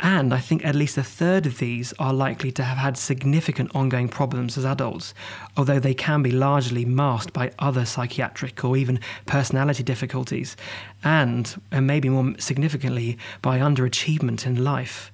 And 0.00 0.32
I 0.32 0.38
think 0.38 0.64
at 0.64 0.74
least 0.74 0.96
a 0.96 1.02
third 1.02 1.44
of 1.44 1.58
these 1.58 1.92
are 1.98 2.14
likely 2.14 2.50
to 2.52 2.64
have 2.64 2.78
had 2.78 2.96
significant 2.96 3.72
ongoing 3.74 4.08
problems 4.08 4.56
as 4.56 4.64
adults, 4.64 5.12
although 5.54 5.78
they 5.78 5.92
can 5.92 6.22
be 6.22 6.32
largely 6.32 6.86
masked 6.86 7.34
by 7.34 7.52
other 7.58 7.84
psychiatric 7.84 8.64
or 8.64 8.78
even 8.78 9.00
personality 9.26 9.82
difficulties, 9.82 10.56
and, 11.04 11.60
and 11.70 11.86
maybe 11.86 12.08
more 12.08 12.32
significantly, 12.38 13.18
by 13.42 13.58
underachievement 13.58 14.46
in 14.46 14.64
life. 14.64 15.11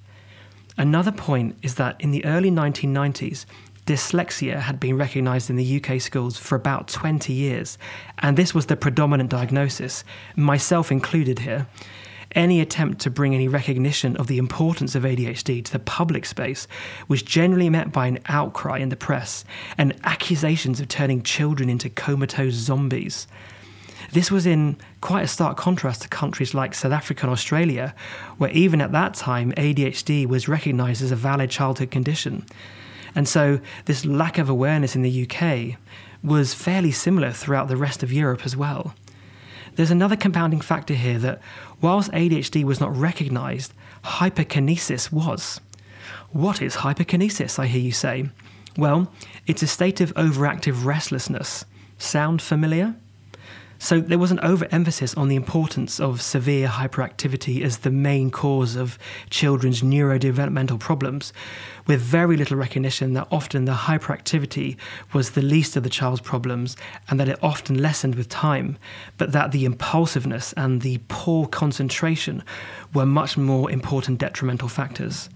Another 0.79 1.11
point 1.11 1.57
is 1.61 1.75
that 1.75 1.99
in 1.99 2.11
the 2.11 2.23
early 2.23 2.49
1990s, 2.49 3.45
dyslexia 3.85 4.61
had 4.61 4.79
been 4.79 4.97
recognised 4.97 5.49
in 5.49 5.57
the 5.57 5.83
UK 5.83 5.99
schools 5.99 6.37
for 6.37 6.55
about 6.55 6.87
20 6.87 7.33
years, 7.33 7.77
and 8.19 8.37
this 8.37 8.55
was 8.55 8.67
the 8.67 8.77
predominant 8.77 9.29
diagnosis, 9.29 10.05
myself 10.37 10.89
included 10.89 11.39
here. 11.39 11.67
Any 12.31 12.61
attempt 12.61 13.01
to 13.01 13.09
bring 13.09 13.35
any 13.35 13.49
recognition 13.49 14.15
of 14.15 14.27
the 14.27 14.37
importance 14.37 14.95
of 14.95 15.03
ADHD 15.03 15.65
to 15.65 15.71
the 15.73 15.79
public 15.79 16.25
space 16.25 16.65
was 17.09 17.21
generally 17.21 17.69
met 17.69 17.91
by 17.91 18.07
an 18.07 18.19
outcry 18.29 18.77
in 18.77 18.87
the 18.87 18.95
press 18.95 19.43
and 19.77 19.93
accusations 20.05 20.79
of 20.79 20.87
turning 20.87 21.23
children 21.23 21.69
into 21.69 21.89
comatose 21.89 22.53
zombies. 22.53 23.27
This 24.11 24.31
was 24.31 24.45
in 24.45 24.77
quite 25.01 25.23
a 25.23 25.27
stark 25.27 25.57
contrast 25.57 26.01
to 26.01 26.07
countries 26.07 26.53
like 26.53 26.73
South 26.73 26.91
Africa 26.91 27.23
and 27.23 27.31
Australia, 27.31 27.93
where 28.37 28.49
even 28.51 28.81
at 28.81 28.91
that 28.91 29.13
time 29.13 29.51
ADHD 29.53 30.25
was 30.25 30.47
recognised 30.47 31.01
as 31.03 31.11
a 31.11 31.15
valid 31.15 31.49
childhood 31.49 31.91
condition. 31.91 32.45
And 33.15 33.27
so 33.27 33.59
this 33.85 34.05
lack 34.05 34.37
of 34.37 34.49
awareness 34.49 34.95
in 34.95 35.03
the 35.03 35.27
UK 35.27 35.77
was 36.23 36.53
fairly 36.53 36.91
similar 36.91 37.31
throughout 37.31 37.67
the 37.67 37.77
rest 37.77 38.03
of 38.03 38.11
Europe 38.11 38.45
as 38.45 38.57
well. 38.57 38.93
There's 39.75 39.91
another 39.91 40.15
compounding 40.15 40.61
factor 40.61 40.93
here 40.93 41.19
that 41.19 41.41
whilst 41.81 42.11
ADHD 42.11 42.63
was 42.63 42.79
not 42.79 42.95
recognised, 42.95 43.73
hyperkinesis 44.03 45.11
was. 45.11 45.61
What 46.31 46.61
is 46.61 46.77
hyperkinesis, 46.77 47.59
I 47.59 47.67
hear 47.67 47.81
you 47.81 47.91
say? 47.91 48.29
Well, 48.77 49.11
it's 49.47 49.63
a 49.63 49.67
state 49.67 50.01
of 50.01 50.13
overactive 50.15 50.85
restlessness. 50.85 51.65
Sound 51.97 52.41
familiar? 52.41 52.95
So 53.81 54.01
there 54.01 54.19
was 54.19 54.31
an 54.31 54.41
overemphasis 54.41 55.15
on 55.15 55.29
the 55.29 55.37
importance 55.37 56.01
of 56.01 56.21
severe 56.21 56.67
hyperactivity 56.67 57.63
as 57.63 57.77
the 57.77 57.89
main 57.89 58.29
cause 58.29 58.75
of 58.75 58.99
children's 59.29 59.81
neurodevelopmental 59.81 60.77
problems, 60.79 61.31
with 61.87 62.01
very 62.01 62.35
little 62.35 62.57
recognition 62.57 63.13
that 63.13 63.29
often 63.31 63.63
the 63.63 63.71
hyperactivity 63.71 64.75
was 65.13 65.31
the 65.31 65.41
least 65.41 65.77
of 65.77 65.83
the 65.83 65.89
child's 65.89 66.19
problems 66.19 66.75
and 67.09 67.21
that 67.21 67.29
it 67.29 67.39
often 67.41 67.81
lessened 67.81 68.15
with 68.15 68.27
time, 68.27 68.77
but 69.17 69.31
that 69.31 69.53
the 69.53 69.63
impulsiveness 69.63 70.51
and 70.57 70.81
the 70.81 70.99
poor 71.07 71.47
concentration 71.47 72.43
were 72.93 73.05
much 73.05 73.37
more 73.37 73.71
important 73.71 74.19
detrimental 74.19 74.67
factors. 74.67 75.29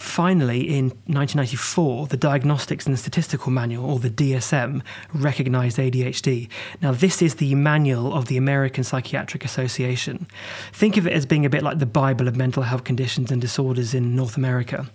Finally, 0.00 0.62
in 0.66 0.86
1994, 0.86 2.06
the 2.06 2.16
Diagnostics 2.16 2.86
and 2.86 2.98
Statistical 2.98 3.52
Manual, 3.52 3.84
or 3.84 3.98
the 3.98 4.08
DSM, 4.08 4.80
recognized 5.12 5.76
ADHD. 5.76 6.48
Now, 6.80 6.92
this 6.92 7.20
is 7.20 7.34
the 7.34 7.54
manual 7.54 8.14
of 8.14 8.24
the 8.24 8.38
American 8.38 8.82
Psychiatric 8.82 9.44
Association. 9.44 10.26
Think 10.72 10.96
of 10.96 11.06
it 11.06 11.12
as 11.12 11.26
being 11.26 11.44
a 11.44 11.50
bit 11.50 11.62
like 11.62 11.80
the 11.80 11.86
Bible 11.86 12.28
of 12.28 12.34
mental 12.34 12.62
health 12.62 12.82
conditions 12.82 13.30
and 13.30 13.42
disorders 13.42 13.92
in 13.92 14.16
North 14.16 14.38
America. 14.38 14.90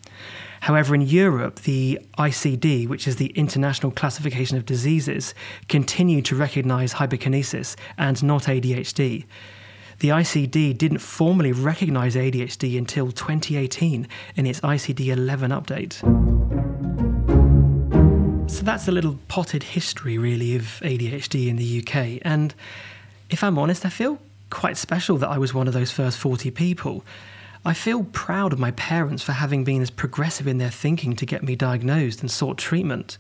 However, 0.62 0.96
in 0.96 1.02
Europe, 1.02 1.60
the 1.60 2.00
ICD, 2.18 2.88
which 2.88 3.08
is 3.08 3.18
the 3.18 3.28
International 3.36 3.92
Classification 3.92 4.58
of 4.58 4.66
Diseases, 4.66 5.36
continued 5.70 6.26
to 6.26 6.36
recognize 6.36 6.96
hyperkinesis 6.96 7.76
and 8.00 8.24
not 8.24 8.46
ADHD 8.46 9.26
the 10.00 10.10
ICD 10.10 10.78
didn't 10.78 11.00
formally 11.00 11.52
recognize 11.52 12.16
ADHD 12.16 12.78
until 12.78 13.12
2018 13.12 14.08
in 14.36 14.46
its 14.46 14.60
ICD 14.62 15.08
11 15.08 15.52
update. 15.52 16.02
So 18.50 18.64
that's 18.64 18.88
a 18.88 18.92
little 18.92 19.18
potted 19.28 19.64
history, 19.64 20.18
really, 20.18 20.56
of 20.56 20.64
ADHD 20.84 21.48
in 21.48 21.56
the 21.56 21.80
UK. 21.82 22.22
And 22.24 22.54
if 23.30 23.44
I'm 23.44 23.58
honest, 23.58 23.86
I 23.86 23.90
feel 23.90 24.20
quite 24.50 24.78
special 24.78 25.18
that 25.18 25.30
I 25.30 25.38
was 25.38 25.54
one 25.54 25.68
of 25.68 25.74
those 25.74 25.92
first 25.92 26.18
40 26.18 26.52
people. 26.52 27.04
I 27.66 27.74
feel 27.74 28.04
proud 28.04 28.54
of 28.54 28.60
my 28.60 28.72
parents 28.72 29.24
for 29.24 29.32
having 29.32 29.64
been 29.64 29.82
as 29.82 29.90
progressive 29.90 30.48
in 30.48 30.60
their 30.60 30.70
thinking 30.70 31.16
to 31.16 31.26
get 31.26 31.42
me 31.42 31.56
diagnosed 31.56 32.22
and 32.22 32.30
sought 32.30 32.58
treatment. 32.58 33.18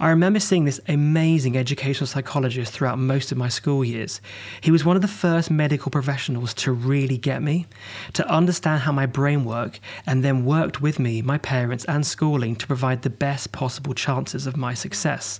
I 0.00 0.08
remember 0.08 0.40
seeing 0.40 0.64
this 0.64 0.80
amazing 0.88 1.58
educational 1.58 2.06
psychologist 2.06 2.72
throughout 2.72 2.98
most 2.98 3.32
of 3.32 3.36
my 3.36 3.50
school 3.50 3.84
years. 3.84 4.22
He 4.62 4.70
was 4.70 4.82
one 4.82 4.96
of 4.96 5.02
the 5.02 5.08
first 5.08 5.50
medical 5.50 5.90
professionals 5.90 6.54
to 6.54 6.72
really 6.72 7.18
get 7.18 7.42
me, 7.42 7.66
to 8.14 8.26
understand 8.26 8.80
how 8.80 8.92
my 8.92 9.04
brain 9.04 9.44
worked, 9.44 9.78
and 10.06 10.24
then 10.24 10.46
worked 10.46 10.80
with 10.80 10.98
me, 10.98 11.20
my 11.20 11.36
parents, 11.36 11.84
and 11.84 12.06
schooling 12.06 12.56
to 12.56 12.66
provide 12.66 13.02
the 13.02 13.10
best 13.10 13.52
possible 13.52 13.92
chances 13.92 14.46
of 14.46 14.56
my 14.56 14.72
success. 14.72 15.38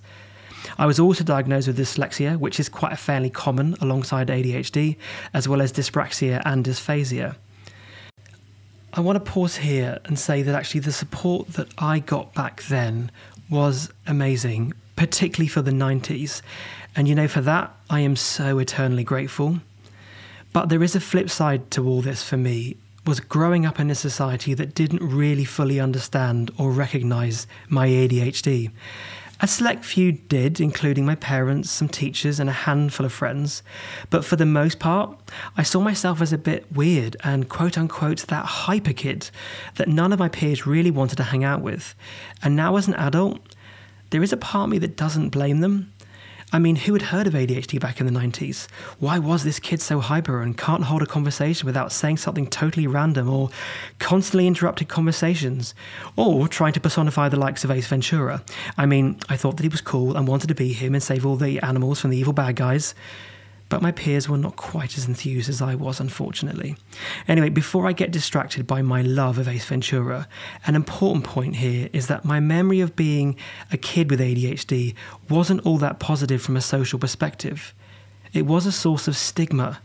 I 0.76 0.84
was 0.84 1.00
also 1.00 1.24
diagnosed 1.24 1.66
with 1.66 1.78
dyslexia, 1.78 2.36
which 2.36 2.60
is 2.60 2.68
quite 2.68 2.92
a 2.92 2.96
fairly 2.96 3.30
common 3.30 3.76
alongside 3.80 4.28
ADHD, 4.28 4.98
as 5.32 5.48
well 5.48 5.62
as 5.62 5.72
dyspraxia 5.72 6.42
and 6.44 6.62
dysphasia. 6.62 7.34
I 8.92 9.00
want 9.00 9.24
to 9.24 9.30
pause 9.30 9.56
here 9.56 10.00
and 10.04 10.18
say 10.18 10.42
that 10.42 10.52
actually 10.52 10.80
the 10.80 10.90
support 10.90 11.52
that 11.52 11.68
I 11.78 12.00
got 12.00 12.34
back 12.34 12.64
then 12.64 13.12
was 13.50 13.90
amazing, 14.06 14.72
particularly 14.96 15.48
for 15.48 15.62
the 15.62 15.70
90s. 15.70 16.42
And 16.96 17.08
you 17.08 17.14
know, 17.14 17.28
for 17.28 17.40
that, 17.42 17.74
I 17.88 18.00
am 18.00 18.16
so 18.16 18.58
eternally 18.58 19.04
grateful. 19.04 19.60
But 20.52 20.68
there 20.68 20.82
is 20.82 20.96
a 20.96 21.00
flip 21.00 21.30
side 21.30 21.70
to 21.72 21.86
all 21.86 22.00
this 22.02 22.22
for 22.22 22.36
me 22.36 22.76
was 23.06 23.20
growing 23.20 23.64
up 23.64 23.80
in 23.80 23.90
a 23.90 23.94
society 23.94 24.54
that 24.54 24.74
didn't 24.74 25.02
really 25.02 25.44
fully 25.44 25.80
understand 25.80 26.50
or 26.58 26.70
recognize 26.70 27.46
my 27.68 27.88
ADHD. 27.88 28.70
A 29.42 29.46
select 29.46 29.86
few 29.86 30.12
did, 30.12 30.60
including 30.60 31.06
my 31.06 31.14
parents, 31.14 31.70
some 31.70 31.88
teachers, 31.88 32.38
and 32.38 32.50
a 32.50 32.52
handful 32.52 33.06
of 33.06 33.12
friends. 33.12 33.62
But 34.10 34.24
for 34.24 34.36
the 34.36 34.44
most 34.44 34.78
part, 34.78 35.18
I 35.56 35.62
saw 35.62 35.80
myself 35.80 36.20
as 36.20 36.32
a 36.32 36.38
bit 36.38 36.70
weird 36.70 37.16
and 37.24 37.48
quote 37.48 37.78
unquote 37.78 38.26
that 38.26 38.44
hyper 38.44 38.92
kid 38.92 39.30
that 39.76 39.88
none 39.88 40.12
of 40.12 40.18
my 40.18 40.28
peers 40.28 40.66
really 40.66 40.90
wanted 40.90 41.16
to 41.16 41.24
hang 41.24 41.42
out 41.42 41.62
with. 41.62 41.94
And 42.42 42.54
now, 42.54 42.76
as 42.76 42.86
an 42.86 42.94
adult, 42.94 43.40
there 44.10 44.22
is 44.22 44.32
a 44.32 44.36
part 44.36 44.64
of 44.64 44.70
me 44.70 44.78
that 44.78 44.96
doesn't 44.96 45.30
blame 45.30 45.60
them. 45.60 45.90
I 46.52 46.58
mean, 46.58 46.74
who 46.74 46.94
had 46.94 47.02
heard 47.02 47.28
of 47.28 47.34
ADHD 47.34 47.78
back 47.78 48.00
in 48.00 48.06
the 48.06 48.20
90s? 48.20 48.66
Why 48.98 49.20
was 49.20 49.44
this 49.44 49.60
kid 49.60 49.80
so 49.80 50.00
hyper 50.00 50.42
and 50.42 50.58
can't 50.58 50.82
hold 50.82 51.00
a 51.00 51.06
conversation 51.06 51.64
without 51.64 51.92
saying 51.92 52.16
something 52.16 52.48
totally 52.48 52.88
random 52.88 53.28
or 53.28 53.50
constantly 54.00 54.48
interrupted 54.48 54.88
conversations 54.88 55.74
or 56.16 56.48
trying 56.48 56.72
to 56.72 56.80
personify 56.80 57.28
the 57.28 57.38
likes 57.38 57.62
of 57.62 57.70
Ace 57.70 57.86
Ventura? 57.86 58.42
I 58.76 58.86
mean, 58.86 59.20
I 59.28 59.36
thought 59.36 59.58
that 59.58 59.62
he 59.62 59.68
was 59.68 59.80
cool 59.80 60.16
and 60.16 60.26
wanted 60.26 60.48
to 60.48 60.54
be 60.56 60.72
him 60.72 60.94
and 60.94 61.02
save 61.02 61.24
all 61.24 61.36
the 61.36 61.60
animals 61.60 62.00
from 62.00 62.10
the 62.10 62.18
evil 62.18 62.32
bad 62.32 62.56
guys 62.56 62.94
but 63.70 63.80
my 63.80 63.92
peers 63.92 64.28
were 64.28 64.36
not 64.36 64.56
quite 64.56 64.98
as 64.98 65.06
enthused 65.06 65.48
as 65.48 65.62
I 65.62 65.76
was, 65.76 66.00
unfortunately. 66.00 66.76
Anyway, 67.28 67.48
before 67.48 67.86
I 67.86 67.92
get 67.92 68.10
distracted 68.10 68.66
by 68.66 68.82
my 68.82 69.00
love 69.00 69.38
of 69.38 69.48
Ace 69.48 69.64
Ventura, 69.64 70.28
an 70.66 70.74
important 70.74 71.24
point 71.24 71.56
here 71.56 71.88
is 71.92 72.08
that 72.08 72.24
my 72.24 72.40
memory 72.40 72.80
of 72.80 72.96
being 72.96 73.36
a 73.72 73.76
kid 73.76 74.10
with 74.10 74.18
ADHD 74.18 74.94
wasn't 75.28 75.64
all 75.64 75.78
that 75.78 76.00
positive 76.00 76.42
from 76.42 76.56
a 76.56 76.60
social 76.60 76.98
perspective. 76.98 77.72
It 78.32 78.44
was 78.44 78.66
a 78.66 78.72
source 78.72 79.06
of 79.06 79.16
stigma, 79.16 79.80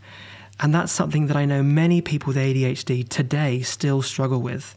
and 0.58 0.74
that's 0.74 0.92
something 0.92 1.28
that 1.28 1.36
I 1.36 1.44
know 1.44 1.62
many 1.62 2.00
people 2.00 2.28
with 2.28 2.36
ADHD 2.36 3.08
today 3.08 3.62
still 3.62 4.02
struggle 4.02 4.42
with. 4.42 4.76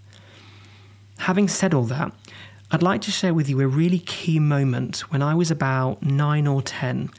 Having 1.18 1.48
said 1.48 1.74
all 1.74 1.86
that, 1.86 2.14
I'd 2.72 2.84
like 2.84 3.02
to 3.02 3.12
share 3.12 3.34
with 3.34 3.50
you 3.50 3.60
a 3.62 3.68
really 3.68 3.98
key 3.98 4.38
moment 4.38 5.12
when 5.12 5.24
I 5.24 5.34
was 5.34 5.50
about 5.50 6.04
nine 6.04 6.46
or 6.46 6.62
ten 6.62 7.10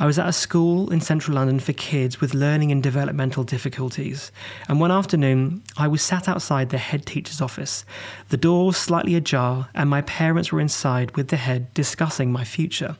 I 0.00 0.06
was 0.06 0.18
at 0.18 0.26
a 0.26 0.32
school 0.32 0.90
in 0.90 1.02
central 1.02 1.34
London 1.34 1.60
for 1.60 1.74
kids 1.74 2.22
with 2.22 2.32
learning 2.32 2.72
and 2.72 2.82
developmental 2.82 3.44
difficulties, 3.44 4.32
and 4.66 4.80
one 4.80 4.90
afternoon 4.90 5.62
I 5.76 5.88
was 5.88 6.00
sat 6.00 6.26
outside 6.26 6.70
the 6.70 6.78
head 6.78 7.04
teacher's 7.04 7.42
office. 7.42 7.84
The 8.30 8.38
door 8.38 8.68
was 8.68 8.78
slightly 8.78 9.14
ajar, 9.14 9.68
and 9.74 9.90
my 9.90 10.00
parents 10.00 10.50
were 10.50 10.60
inside 10.60 11.14
with 11.18 11.28
the 11.28 11.36
head 11.36 11.72
discussing 11.74 12.32
my 12.32 12.44
future. 12.44 12.96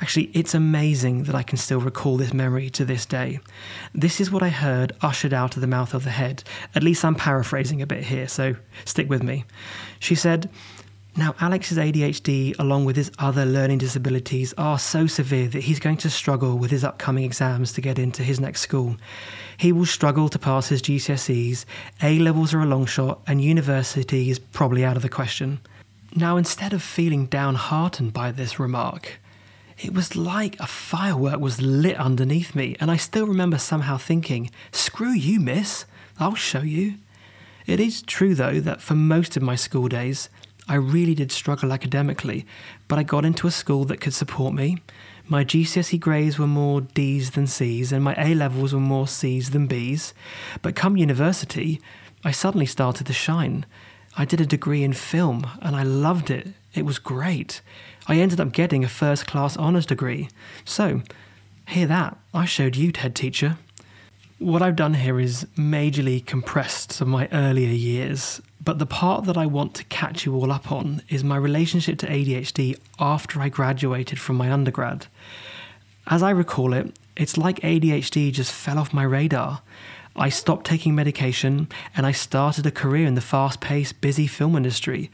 Actually, 0.00 0.30
it's 0.32 0.54
amazing 0.54 1.24
that 1.24 1.34
I 1.34 1.42
can 1.42 1.58
still 1.58 1.80
recall 1.80 2.16
this 2.16 2.32
memory 2.32 2.70
to 2.70 2.84
this 2.84 3.04
day. 3.04 3.40
This 3.92 4.20
is 4.20 4.30
what 4.30 4.44
I 4.44 4.48
heard 4.48 4.92
ushered 5.00 5.34
out 5.34 5.56
of 5.56 5.60
the 5.60 5.66
mouth 5.66 5.92
of 5.92 6.04
the 6.04 6.10
head. 6.10 6.44
At 6.76 6.84
least 6.84 7.04
I'm 7.04 7.16
paraphrasing 7.16 7.82
a 7.82 7.86
bit 7.86 8.04
here, 8.04 8.28
so 8.28 8.54
stick 8.84 9.08
with 9.08 9.24
me. 9.24 9.44
She 9.98 10.14
said, 10.14 10.48
now, 11.14 11.34
Alex's 11.40 11.76
ADHD, 11.76 12.58
along 12.58 12.86
with 12.86 12.96
his 12.96 13.12
other 13.18 13.44
learning 13.44 13.78
disabilities, 13.78 14.54
are 14.56 14.78
so 14.78 15.06
severe 15.06 15.46
that 15.48 15.62
he's 15.62 15.78
going 15.78 15.98
to 15.98 16.08
struggle 16.08 16.56
with 16.56 16.70
his 16.70 16.84
upcoming 16.84 17.24
exams 17.24 17.74
to 17.74 17.82
get 17.82 17.98
into 17.98 18.22
his 18.22 18.40
next 18.40 18.62
school. 18.62 18.96
He 19.58 19.72
will 19.72 19.84
struggle 19.84 20.30
to 20.30 20.38
pass 20.38 20.68
his 20.68 20.80
GCSEs, 20.80 21.66
A 22.02 22.18
levels 22.18 22.54
are 22.54 22.62
a 22.62 22.66
long 22.66 22.86
shot, 22.86 23.20
and 23.26 23.44
university 23.44 24.30
is 24.30 24.38
probably 24.38 24.86
out 24.86 24.96
of 24.96 25.02
the 25.02 25.10
question. 25.10 25.60
Now, 26.16 26.38
instead 26.38 26.72
of 26.72 26.82
feeling 26.82 27.26
downhearted 27.26 28.14
by 28.14 28.32
this 28.32 28.58
remark, 28.58 29.20
it 29.78 29.92
was 29.92 30.16
like 30.16 30.58
a 30.60 30.66
firework 30.66 31.40
was 31.40 31.60
lit 31.60 31.96
underneath 31.96 32.54
me, 32.54 32.74
and 32.80 32.90
I 32.90 32.96
still 32.96 33.26
remember 33.26 33.58
somehow 33.58 33.98
thinking, 33.98 34.50
Screw 34.70 35.12
you, 35.12 35.40
miss, 35.40 35.84
I'll 36.18 36.34
show 36.36 36.62
you. 36.62 36.94
It 37.66 37.80
is 37.80 38.00
true, 38.00 38.34
though, 38.34 38.60
that 38.60 38.80
for 38.80 38.94
most 38.94 39.36
of 39.36 39.42
my 39.42 39.56
school 39.56 39.88
days, 39.88 40.30
I 40.72 40.76
really 40.76 41.14
did 41.14 41.30
struggle 41.30 41.70
academically, 41.70 42.46
but 42.88 42.98
I 42.98 43.02
got 43.02 43.26
into 43.26 43.46
a 43.46 43.50
school 43.50 43.84
that 43.84 44.00
could 44.00 44.14
support 44.14 44.54
me. 44.54 44.78
My 45.28 45.44
GCSE 45.44 46.00
grades 46.00 46.38
were 46.38 46.46
more 46.46 46.80
D's 46.80 47.32
than 47.32 47.46
C's, 47.46 47.92
and 47.92 48.02
my 48.02 48.14
A 48.16 48.34
levels 48.34 48.72
were 48.72 48.80
more 48.80 49.06
C's 49.06 49.50
than 49.50 49.66
B's. 49.66 50.14
But 50.62 50.74
come 50.74 50.96
university, 50.96 51.78
I 52.24 52.30
suddenly 52.30 52.64
started 52.64 53.06
to 53.06 53.12
shine. 53.12 53.66
I 54.16 54.24
did 54.24 54.40
a 54.40 54.46
degree 54.46 54.82
in 54.82 54.94
film, 54.94 55.46
and 55.60 55.76
I 55.76 55.82
loved 55.82 56.30
it. 56.30 56.48
It 56.72 56.86
was 56.86 56.98
great. 56.98 57.60
I 58.08 58.16
ended 58.16 58.40
up 58.40 58.52
getting 58.52 58.82
a 58.82 58.88
first 58.88 59.26
class 59.26 59.58
honours 59.58 59.84
degree. 59.84 60.30
So, 60.64 61.02
hear 61.68 61.86
that. 61.88 62.16
I 62.32 62.46
showed 62.46 62.76
you, 62.76 62.92
head 62.96 63.14
teacher. 63.14 63.58
What 64.38 64.62
I've 64.62 64.76
done 64.76 64.94
here 64.94 65.20
is 65.20 65.46
majorly 65.54 66.24
compressed 66.24 66.92
some 66.92 67.08
of 67.08 67.20
my 67.20 67.28
earlier 67.30 67.68
years 67.68 68.40
but 68.64 68.78
the 68.78 68.86
part 68.86 69.24
that 69.24 69.36
I 69.36 69.46
want 69.46 69.74
to 69.74 69.84
catch 69.84 70.24
you 70.24 70.34
all 70.34 70.52
up 70.52 70.70
on 70.70 71.02
is 71.08 71.24
my 71.24 71.36
relationship 71.36 71.98
to 71.98 72.06
ADHD 72.06 72.78
after 73.00 73.40
I 73.40 73.48
graduated 73.48 74.20
from 74.20 74.36
my 74.36 74.52
undergrad. 74.52 75.06
As 76.06 76.22
I 76.22 76.30
recall 76.30 76.72
it, 76.72 76.94
it's 77.16 77.36
like 77.36 77.60
ADHD 77.60 78.32
just 78.32 78.52
fell 78.52 78.78
off 78.78 78.92
my 78.92 79.02
radar. 79.02 79.62
I 80.14 80.28
stopped 80.28 80.66
taking 80.66 80.94
medication 80.94 81.68
and 81.96 82.06
I 82.06 82.12
started 82.12 82.66
a 82.66 82.70
career 82.70 83.06
in 83.06 83.14
the 83.14 83.20
fast 83.20 83.60
paced, 83.60 84.00
busy 84.00 84.26
film 84.26 84.56
industry. 84.56 85.10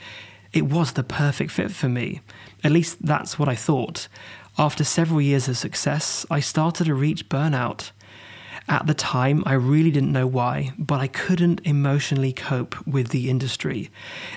It 0.52 0.66
was 0.66 0.92
the 0.92 1.02
perfect 1.02 1.50
fit 1.50 1.70
for 1.70 1.88
me. 1.88 2.20
At 2.64 2.72
least 2.72 2.98
that's 3.00 3.38
what 3.38 3.48
I 3.48 3.54
thought. 3.54 4.08
After 4.58 4.82
several 4.82 5.20
years 5.20 5.48
of 5.48 5.56
success, 5.56 6.26
I 6.30 6.40
started 6.40 6.84
to 6.84 6.94
reach 6.94 7.28
burnout. 7.28 7.92
At 8.68 8.86
the 8.86 8.94
time, 8.94 9.42
I 9.46 9.54
really 9.54 9.90
didn't 9.90 10.12
know 10.12 10.26
why, 10.26 10.72
but 10.78 11.00
I 11.00 11.06
couldn't 11.06 11.60
emotionally 11.64 12.32
cope 12.32 12.86
with 12.86 13.08
the 13.08 13.30
industry. 13.30 13.90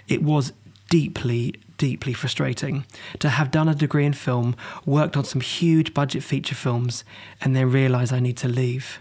It 0.07 0.23
was 0.23 0.53
deeply, 0.89 1.55
deeply 1.77 2.13
frustrating 2.13 2.85
to 3.19 3.29
have 3.29 3.51
done 3.51 3.67
a 3.67 3.75
degree 3.75 4.05
in 4.05 4.13
film, 4.13 4.55
worked 4.85 5.17
on 5.17 5.25
some 5.25 5.41
huge 5.41 5.93
budget 5.93 6.23
feature 6.23 6.55
films, 6.55 7.03
and 7.41 7.55
then 7.55 7.71
realize 7.71 8.13
I 8.13 8.19
need 8.21 8.37
to 8.37 8.47
leave. 8.47 8.99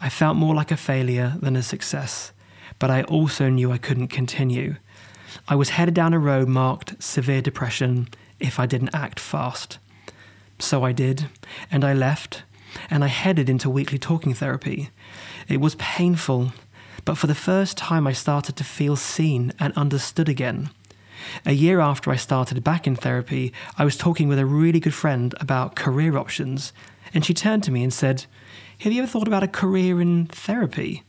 I 0.00 0.08
felt 0.08 0.36
more 0.36 0.54
like 0.54 0.70
a 0.70 0.76
failure 0.76 1.34
than 1.40 1.56
a 1.56 1.62
success, 1.62 2.32
but 2.78 2.90
I 2.90 3.02
also 3.02 3.48
knew 3.48 3.72
I 3.72 3.78
couldn't 3.78 4.08
continue. 4.08 4.76
I 5.48 5.56
was 5.56 5.70
headed 5.70 5.94
down 5.94 6.14
a 6.14 6.18
road 6.20 6.48
marked 6.48 7.02
severe 7.02 7.42
depression 7.42 8.08
if 8.38 8.60
I 8.60 8.66
didn't 8.66 8.94
act 8.94 9.18
fast. 9.18 9.78
So 10.60 10.84
I 10.84 10.92
did, 10.92 11.28
and 11.70 11.84
I 11.84 11.94
left, 11.94 12.42
and 12.90 13.04
I 13.04 13.08
headed 13.08 13.48
into 13.48 13.70
weekly 13.70 13.98
talking 13.98 14.34
therapy. 14.34 14.90
It 15.48 15.60
was 15.60 15.74
painful, 15.76 16.52
but 17.04 17.16
for 17.16 17.26
the 17.26 17.34
first 17.34 17.76
time 17.76 18.06
I 18.06 18.12
started 18.12 18.56
to 18.56 18.64
feel 18.64 18.96
seen 18.96 19.52
and 19.58 19.72
understood 19.74 20.28
again. 20.28 20.70
A 21.44 21.52
year 21.52 21.80
after 21.80 22.10
I 22.10 22.16
started 22.16 22.62
back 22.62 22.86
in 22.86 22.96
therapy, 22.96 23.52
I 23.76 23.84
was 23.84 23.96
talking 23.96 24.28
with 24.28 24.38
a 24.38 24.46
really 24.46 24.80
good 24.80 24.94
friend 24.94 25.34
about 25.40 25.76
career 25.76 26.16
options, 26.16 26.72
and 27.12 27.24
she 27.24 27.34
turned 27.34 27.64
to 27.64 27.72
me 27.72 27.82
and 27.82 27.92
said, 27.92 28.26
Have 28.78 28.92
you 28.92 29.02
ever 29.02 29.10
thought 29.10 29.26
about 29.26 29.42
a 29.42 29.48
career 29.48 30.00
in 30.00 30.26
therapy? 30.26 31.02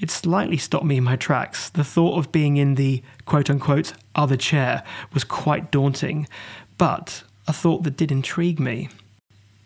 It 0.00 0.10
slightly 0.10 0.58
stopped 0.58 0.84
me 0.84 0.98
in 0.98 1.04
my 1.04 1.16
tracks. 1.16 1.70
The 1.70 1.84
thought 1.84 2.18
of 2.18 2.32
being 2.32 2.58
in 2.58 2.74
the 2.74 3.02
quote 3.24 3.48
unquote 3.48 3.94
other 4.14 4.36
chair 4.36 4.82
was 5.12 5.24
quite 5.24 5.70
daunting, 5.70 6.28
but 6.76 7.22
a 7.48 7.52
thought 7.52 7.82
that 7.84 7.96
did 7.96 8.12
intrigue 8.12 8.60
me. 8.60 8.88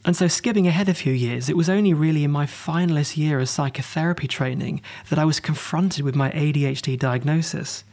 And 0.04 0.16
so, 0.16 0.28
skipping 0.28 0.66
ahead 0.66 0.88
a 0.88 0.94
few 0.94 1.12
years, 1.12 1.50
it 1.50 1.56
was 1.56 1.68
only 1.68 1.92
really 1.92 2.24
in 2.24 2.30
my 2.30 2.46
finalist 2.46 3.18
year 3.18 3.38
of 3.38 3.50
psychotherapy 3.50 4.26
training 4.26 4.80
that 5.10 5.18
I 5.18 5.26
was 5.26 5.40
confronted 5.40 6.04
with 6.04 6.16
my 6.16 6.30
ADHD 6.30 6.98
diagnosis. 6.98 7.84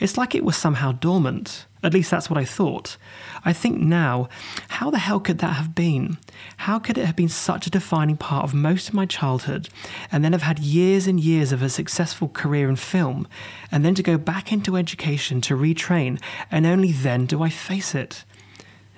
It's 0.00 0.16
like 0.16 0.34
it 0.34 0.44
was 0.44 0.56
somehow 0.56 0.92
dormant. 0.92 1.66
At 1.82 1.92
least 1.92 2.10
that's 2.10 2.30
what 2.30 2.38
I 2.38 2.44
thought. 2.44 2.96
I 3.44 3.52
think 3.52 3.78
now, 3.78 4.28
how 4.68 4.90
the 4.90 4.98
hell 4.98 5.20
could 5.20 5.38
that 5.38 5.54
have 5.54 5.74
been? 5.74 6.16
How 6.58 6.78
could 6.78 6.96
it 6.96 7.04
have 7.04 7.16
been 7.16 7.28
such 7.28 7.66
a 7.66 7.70
defining 7.70 8.16
part 8.16 8.44
of 8.44 8.54
most 8.54 8.88
of 8.88 8.94
my 8.94 9.04
childhood, 9.04 9.68
and 10.10 10.24
then 10.24 10.32
have 10.32 10.42
had 10.42 10.58
years 10.60 11.06
and 11.06 11.20
years 11.20 11.52
of 11.52 11.62
a 11.62 11.68
successful 11.68 12.28
career 12.28 12.68
in 12.68 12.76
film, 12.76 13.28
and 13.70 13.84
then 13.84 13.94
to 13.96 14.02
go 14.02 14.16
back 14.16 14.52
into 14.52 14.76
education 14.76 15.40
to 15.42 15.56
retrain, 15.56 16.20
and 16.50 16.64
only 16.64 16.92
then 16.92 17.26
do 17.26 17.42
I 17.42 17.50
face 17.50 17.94
it? 17.94 18.24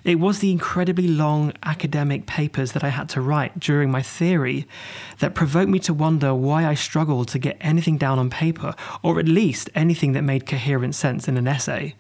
It 0.04 0.20
was 0.20 0.40
the 0.40 0.52
incredibly 0.52 1.08
long 1.08 1.54
academic 1.62 2.26
papers 2.26 2.73
that 2.73 2.84
I 2.84 2.90
had 2.90 3.08
to 3.11 3.23
write 3.23 3.58
during 3.58 3.90
my 3.90 4.02
theory 4.02 4.68
that 5.20 5.34
provoked 5.34 5.70
me 5.70 5.78
to 5.78 5.94
wonder 5.94 6.34
why 6.34 6.66
I 6.66 6.75
struggled 6.75 7.28
to 7.28 7.38
get 7.38 7.56
anything 7.62 7.96
down 7.96 8.18
on 8.18 8.28
paper, 8.28 8.75
or 9.02 9.18
at 9.18 9.26
least 9.26 9.70
anything 9.75 10.12
that 10.12 10.20
made 10.20 10.46
coherent 10.46 10.94
sense 10.94 11.26
in 11.26 11.38
an 11.38 11.49
essay. 11.49 11.94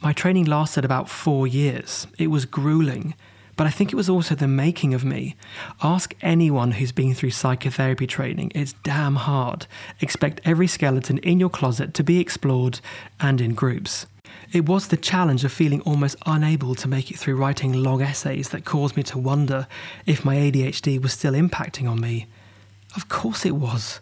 My 0.00 0.12
training 0.12 0.44
lasted 0.44 0.84
about 0.84 1.08
four 1.08 1.48
years. 1.48 2.06
It 2.16 2.28
was 2.28 2.44
grueling, 2.44 3.14
but 3.56 3.66
I 3.66 3.70
think 3.70 3.92
it 3.92 3.96
was 3.96 4.08
also 4.08 4.36
the 4.36 4.46
making 4.46 4.94
of 4.94 5.04
me. 5.04 5.34
Ask 5.82 6.14
anyone 6.22 6.70
who's 6.70 6.92
been 6.92 7.12
through 7.12 7.30
psychotherapy 7.32 8.06
training, 8.06 8.52
it's 8.54 8.74
damn 8.84 9.16
hard. 9.16 9.66
Expect 10.00 10.40
every 10.44 10.68
skeleton 10.68 11.18
in 11.18 11.40
your 11.40 11.50
closet 11.50 11.92
to 11.94 12.04
be 12.04 12.20
explored 12.20 12.78
and 13.18 13.40
in 13.40 13.54
groups. 13.54 14.06
It 14.52 14.66
was 14.66 14.88
the 14.88 14.96
challenge 14.96 15.44
of 15.44 15.52
feeling 15.52 15.80
almost 15.82 16.16
unable 16.26 16.74
to 16.76 16.88
make 16.88 17.10
it 17.10 17.18
through 17.18 17.36
writing 17.36 17.72
long 17.72 18.02
essays 18.02 18.48
that 18.50 18.64
caused 18.64 18.96
me 18.96 19.02
to 19.04 19.18
wonder 19.18 19.66
if 20.06 20.24
my 20.24 20.36
ADHD 20.36 21.00
was 21.00 21.12
still 21.12 21.34
impacting 21.34 21.88
on 21.88 22.00
me. 22.00 22.26
Of 22.96 23.08
course 23.08 23.44
it 23.44 23.56
was. 23.56 24.00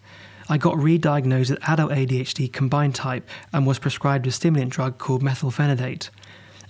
I 0.48 0.58
got 0.58 0.78
re 0.78 0.96
diagnosed 0.98 1.50
with 1.50 1.68
adult 1.68 1.90
ADHD 1.90 2.52
combined 2.52 2.94
type 2.94 3.28
and 3.52 3.66
was 3.66 3.80
prescribed 3.80 4.26
a 4.26 4.30
stimulant 4.30 4.72
drug 4.72 4.98
called 4.98 5.22
methylphenidate. 5.22 6.10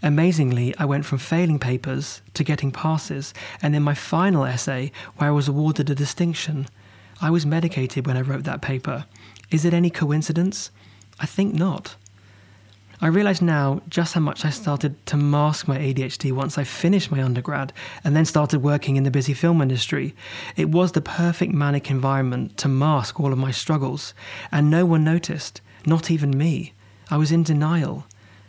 Amazingly, 0.02 0.74
I 0.78 0.84
went 0.84 1.04
from 1.04 1.18
failing 1.18 1.58
papers 1.58 2.22
to 2.34 2.44
getting 2.44 2.70
passes, 2.70 3.34
and 3.62 3.74
in 3.74 3.82
my 3.82 3.94
final 3.94 4.44
essay, 4.44 4.92
where 5.16 5.28
I 5.28 5.32
was 5.32 5.48
awarded 5.48 5.90
a 5.90 5.94
distinction, 5.94 6.68
I 7.20 7.30
was 7.30 7.46
medicated 7.46 8.06
when 8.06 8.16
I 8.16 8.20
wrote 8.20 8.44
that 8.44 8.62
paper. 8.62 9.06
Is 9.50 9.64
it 9.64 9.74
any 9.74 9.90
coincidence? 9.90 10.70
I 11.18 11.26
think 11.26 11.54
not. 11.54 11.96
I 12.98 13.08
realise 13.08 13.42
now 13.42 13.82
just 13.90 14.14
how 14.14 14.20
much 14.20 14.46
I 14.46 14.50
started 14.50 15.04
to 15.06 15.18
mask 15.18 15.68
my 15.68 15.76
ADHD 15.76 16.32
once 16.32 16.56
I 16.56 16.64
finished 16.64 17.10
my 17.10 17.22
undergrad 17.22 17.74
and 18.02 18.16
then 18.16 18.24
started 18.24 18.62
working 18.62 18.96
in 18.96 19.04
the 19.04 19.10
busy 19.10 19.34
film 19.34 19.60
industry. 19.60 20.14
It 20.56 20.70
was 20.70 20.92
the 20.92 21.02
perfect 21.02 21.52
manic 21.52 21.90
environment 21.90 22.56
to 22.58 22.68
mask 22.68 23.20
all 23.20 23.32
of 23.32 23.38
my 23.38 23.50
struggles, 23.50 24.14
and 24.50 24.70
no 24.70 24.86
one 24.86 25.04
noticed, 25.04 25.60
not 25.84 26.10
even 26.10 26.38
me. 26.38 26.72
I 27.10 27.18
was 27.18 27.32
in 27.32 27.42
denial. 27.42 28.06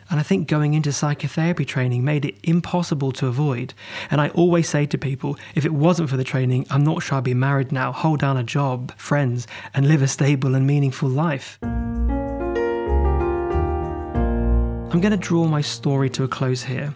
And 0.09 0.17
I 0.17 0.23
think 0.23 0.47
going 0.47 0.73
into 0.73 0.93
psychotherapy 0.93 1.65
training 1.65 2.05
made 2.05 2.23
it 2.23 2.37
impossible 2.43 3.11
to 3.13 3.27
avoid. 3.27 3.73
And 4.09 4.21
I 4.21 4.29
always 4.29 4.69
say 4.69 4.85
to 4.85 4.97
people, 4.97 5.37
if 5.55 5.65
it 5.65 5.73
wasn't 5.73 6.09
for 6.09 6.15
the 6.15 6.23
training, 6.23 6.65
I'm 6.69 6.85
not 6.85 7.03
sure 7.03 7.17
I'd 7.17 7.25
be 7.25 7.33
married 7.33 7.73
now, 7.73 7.91
hold 7.91 8.21
down 8.21 8.37
a 8.37 8.43
job, 8.43 8.97
friends, 8.97 9.45
and 9.73 9.89
live 9.89 10.01
a 10.01 10.07
stable 10.07 10.55
and 10.55 10.65
meaningful 10.65 11.09
life. 11.09 11.59
I'm 14.97 15.01
going 15.01 15.11
to 15.11 15.17
draw 15.27 15.45
my 15.45 15.61
story 15.61 16.09
to 16.09 16.23
a 16.23 16.27
close 16.27 16.63
here. 16.63 16.95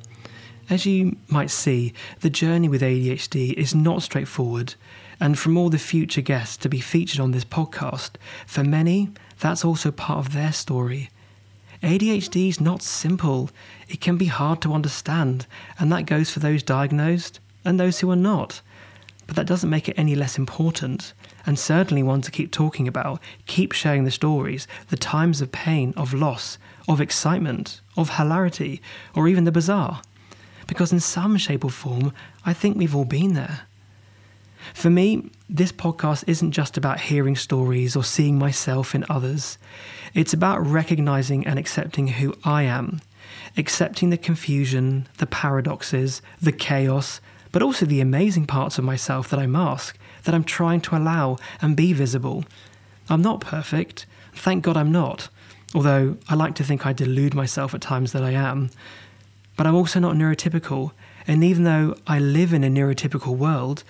As 0.71 0.87
you 0.87 1.17
might 1.27 1.51
see, 1.51 1.93
the 2.21 2.31
journey 2.31 2.67
with 2.67 2.81
ADHD 2.81 3.53
is 3.53 3.75
not 3.75 4.01
straightforward, 4.01 4.73
and 5.19 5.37
from 5.37 5.55
all 5.55 5.69
the 5.69 5.77
future 5.77 6.21
guests 6.21 6.57
to 6.57 6.67
be 6.67 6.79
featured 6.79 7.19
on 7.19 7.29
this 7.29 7.45
podcast, 7.45 8.13
for 8.47 8.63
many, 8.63 9.11
that's 9.39 9.63
also 9.63 9.91
part 9.91 10.17
of 10.17 10.33
their 10.33 10.51
story. 10.51 11.11
ADHD 11.83 12.49
is 12.49 12.59
not 12.59 12.81
simple, 12.81 13.51
it 13.87 14.01
can 14.01 14.17
be 14.17 14.25
hard 14.25 14.63
to 14.63 14.73
understand, 14.73 15.45
and 15.77 15.91
that 15.91 16.07
goes 16.07 16.31
for 16.31 16.39
those 16.39 16.63
diagnosed 16.63 17.39
and 17.63 17.79
those 17.79 17.99
who 17.99 18.09
are 18.09 18.15
not. 18.15 18.61
But 19.31 19.37
that 19.37 19.47
doesn't 19.47 19.69
make 19.69 19.87
it 19.87 19.97
any 19.97 20.13
less 20.13 20.37
important, 20.37 21.13
and 21.45 21.57
certainly 21.57 22.03
one 22.03 22.19
to 22.19 22.31
keep 22.31 22.51
talking 22.51 22.85
about, 22.85 23.21
keep 23.45 23.71
sharing 23.71 24.03
the 24.03 24.11
stories, 24.11 24.67
the 24.89 24.97
times 24.97 25.39
of 25.39 25.53
pain, 25.53 25.93
of 25.95 26.13
loss, 26.13 26.57
of 26.85 26.99
excitement, 26.99 27.79
of 27.95 28.17
hilarity, 28.17 28.81
or 29.15 29.29
even 29.29 29.45
the 29.45 29.51
bizarre. 29.53 30.01
Because 30.67 30.91
in 30.91 30.99
some 30.99 31.37
shape 31.37 31.63
or 31.63 31.71
form, 31.71 32.11
I 32.45 32.51
think 32.51 32.75
we've 32.75 32.93
all 32.93 33.05
been 33.05 33.33
there. 33.33 33.61
For 34.73 34.89
me, 34.89 35.31
this 35.47 35.71
podcast 35.71 36.25
isn't 36.27 36.51
just 36.51 36.75
about 36.75 36.99
hearing 36.99 37.37
stories 37.37 37.95
or 37.95 38.03
seeing 38.03 38.37
myself 38.37 38.93
in 38.93 39.05
others. 39.07 39.57
It's 40.13 40.33
about 40.33 40.59
recognizing 40.59 41.47
and 41.47 41.57
accepting 41.57 42.07
who 42.07 42.35
I 42.43 42.63
am, 42.63 42.99
accepting 43.55 44.09
the 44.09 44.17
confusion, 44.17 45.07
the 45.19 45.25
paradoxes, 45.25 46.21
the 46.41 46.51
chaos, 46.51 47.21
but 47.51 47.61
also 47.61 47.85
the 47.85 48.01
amazing 48.01 48.45
parts 48.45 48.77
of 48.77 48.83
myself 48.83 49.29
that 49.29 49.39
I 49.39 49.47
mask, 49.47 49.97
that 50.23 50.35
I'm 50.35 50.43
trying 50.43 50.81
to 50.81 50.97
allow 50.97 51.37
and 51.61 51.75
be 51.75 51.93
visible. 51.93 52.45
I'm 53.09 53.21
not 53.21 53.41
perfect. 53.41 54.05
Thank 54.33 54.63
God 54.63 54.77
I'm 54.77 54.91
not 54.91 55.29
although 55.73 56.17
I 56.27 56.35
like 56.35 56.55
to 56.55 56.63
think 56.63 56.85
I 56.85 56.93
delude 56.93 57.33
myself 57.33 57.73
at 57.73 57.81
times 57.81 58.11
that 58.11 58.23
I 58.23 58.31
am. 58.31 58.69
But 59.55 59.67
I'm 59.67 59.75
also 59.75 59.99
not 59.99 60.15
neurotypical, 60.15 60.91
and 61.27 61.43
even 61.43 61.63
though 61.63 61.95
I 62.07 62.19
live 62.19 62.53
in 62.53 62.63
a 62.63 62.69
neurotypical 62.69 63.37
world, 63.37 63.83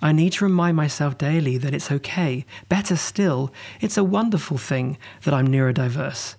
I 0.00 0.12
need 0.12 0.34
to 0.34 0.44
remind 0.44 0.76
myself 0.76 1.18
daily 1.18 1.58
that 1.58 1.74
it's 1.74 1.90
okay. 1.90 2.44
Better 2.68 2.96
still, 2.96 3.52
it's 3.80 3.96
a 3.96 4.04
wonderful 4.04 4.58
thing 4.58 4.98
that 5.24 5.34
I'm 5.34 5.48
neurodiverse. 5.48 6.36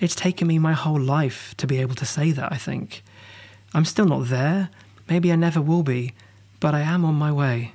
It's 0.00 0.14
taken 0.14 0.48
me 0.48 0.58
my 0.58 0.72
whole 0.72 1.00
life 1.00 1.54
to 1.58 1.66
be 1.66 1.78
able 1.78 1.94
to 1.96 2.06
say 2.06 2.32
that, 2.32 2.52
I 2.52 2.56
think. 2.56 3.02
I'm 3.74 3.84
still 3.84 4.06
not 4.06 4.28
there, 4.28 4.70
maybe 5.12 5.30
I 5.30 5.36
never 5.36 5.60
will 5.60 5.82
be, 5.82 6.14
but 6.58 6.74
I 6.74 6.80
am 6.80 7.04
on 7.04 7.14
my 7.16 7.30
way. 7.30 7.72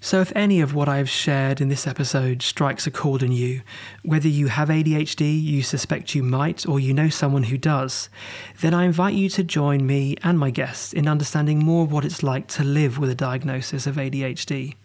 So, 0.00 0.22
if 0.22 0.32
any 0.34 0.62
of 0.62 0.74
what 0.74 0.88
I've 0.88 1.10
shared 1.10 1.60
in 1.60 1.68
this 1.68 1.86
episode 1.86 2.40
strikes 2.40 2.86
a 2.86 2.90
chord 2.90 3.22
in 3.22 3.30
you, 3.30 3.60
whether 4.02 4.28
you 4.28 4.46
have 4.46 4.70
ADHD, 4.70 5.42
you 5.42 5.62
suspect 5.62 6.14
you 6.14 6.22
might, 6.22 6.66
or 6.66 6.80
you 6.80 6.94
know 6.94 7.10
someone 7.10 7.42
who 7.42 7.58
does, 7.58 8.08
then 8.62 8.72
I 8.72 8.84
invite 8.84 9.12
you 9.12 9.28
to 9.28 9.44
join 9.44 9.86
me 9.86 10.16
and 10.22 10.38
my 10.38 10.48
guests 10.48 10.94
in 10.94 11.06
understanding 11.06 11.58
more 11.58 11.84
what 11.86 12.06
it's 12.06 12.22
like 12.22 12.46
to 12.56 12.64
live 12.64 12.96
with 12.96 13.10
a 13.10 13.14
diagnosis 13.14 13.86
of 13.86 13.96
ADHD. 13.96 14.76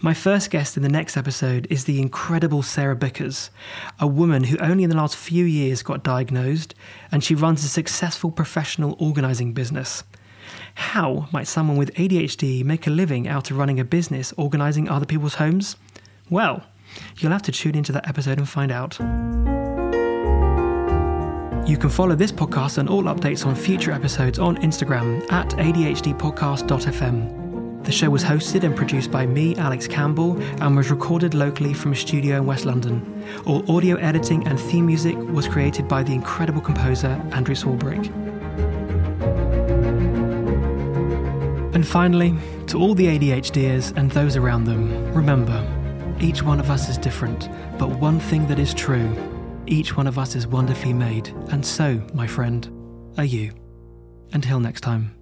My 0.00 0.14
first 0.14 0.50
guest 0.50 0.76
in 0.76 0.82
the 0.82 0.88
next 0.88 1.16
episode 1.16 1.68
is 1.70 1.84
the 1.84 2.00
incredible 2.00 2.64
Sarah 2.64 2.96
Bickers, 2.96 3.50
a 4.00 4.08
woman 4.08 4.44
who 4.44 4.58
only 4.58 4.82
in 4.82 4.90
the 4.90 4.96
last 4.96 5.14
few 5.14 5.44
years 5.44 5.84
got 5.84 6.02
diagnosed, 6.02 6.74
and 7.12 7.22
she 7.22 7.36
runs 7.36 7.62
a 7.62 7.68
successful 7.68 8.32
professional 8.32 8.96
organising 8.98 9.52
business. 9.52 10.02
How 10.74 11.28
might 11.32 11.48
someone 11.48 11.76
with 11.76 11.92
ADHD 11.94 12.64
make 12.64 12.86
a 12.86 12.90
living 12.90 13.28
out 13.28 13.50
of 13.50 13.58
running 13.58 13.80
a 13.80 13.84
business 13.84 14.32
organising 14.36 14.88
other 14.88 15.06
people's 15.06 15.34
homes? 15.34 15.76
Well, 16.30 16.64
you'll 17.18 17.32
have 17.32 17.42
to 17.42 17.52
tune 17.52 17.74
into 17.74 17.92
that 17.92 18.08
episode 18.08 18.38
and 18.38 18.48
find 18.48 18.72
out. 18.72 18.98
You 21.68 21.76
can 21.76 21.90
follow 21.90 22.16
this 22.16 22.32
podcast 22.32 22.78
and 22.78 22.88
all 22.88 23.04
updates 23.04 23.46
on 23.46 23.54
future 23.54 23.92
episodes 23.92 24.38
on 24.38 24.56
Instagram 24.56 25.30
at 25.30 25.50
ADHDpodcast.fm. 25.50 27.84
The 27.84 27.92
show 27.92 28.10
was 28.10 28.22
hosted 28.22 28.62
and 28.62 28.76
produced 28.76 29.10
by 29.10 29.26
me, 29.26 29.56
Alex 29.56 29.88
Campbell, 29.88 30.40
and 30.62 30.76
was 30.76 30.90
recorded 30.90 31.34
locally 31.34 31.74
from 31.74 31.92
a 31.92 31.96
studio 31.96 32.36
in 32.36 32.46
West 32.46 32.64
London. 32.64 33.24
All 33.44 33.70
audio 33.74 33.96
editing 33.96 34.46
and 34.46 34.58
theme 34.58 34.86
music 34.86 35.16
was 35.16 35.48
created 35.48 35.88
by 35.88 36.02
the 36.02 36.12
incredible 36.12 36.60
composer 36.60 37.20
Andrew 37.32 37.54
Swarbrick. 37.54 38.31
And 41.74 41.86
finally, 41.86 42.34
to 42.66 42.78
all 42.78 42.94
the 42.94 43.06
ADHDers 43.06 43.96
and 43.96 44.10
those 44.10 44.36
around 44.36 44.64
them, 44.64 45.12
remember, 45.12 45.66
each 46.20 46.42
one 46.42 46.60
of 46.60 46.70
us 46.70 46.88
is 46.88 46.98
different, 46.98 47.48
but 47.78 47.88
one 47.88 48.20
thing 48.20 48.46
that 48.48 48.58
is 48.58 48.74
true 48.74 49.16
each 49.66 49.96
one 49.96 50.06
of 50.06 50.18
us 50.18 50.34
is 50.34 50.46
wonderfully 50.46 50.92
made, 50.92 51.28
and 51.50 51.64
so, 51.64 52.02
my 52.12 52.26
friend, 52.26 52.68
are 53.16 53.24
you. 53.24 53.52
Until 54.32 54.60
next 54.60 54.80
time. 54.80 55.21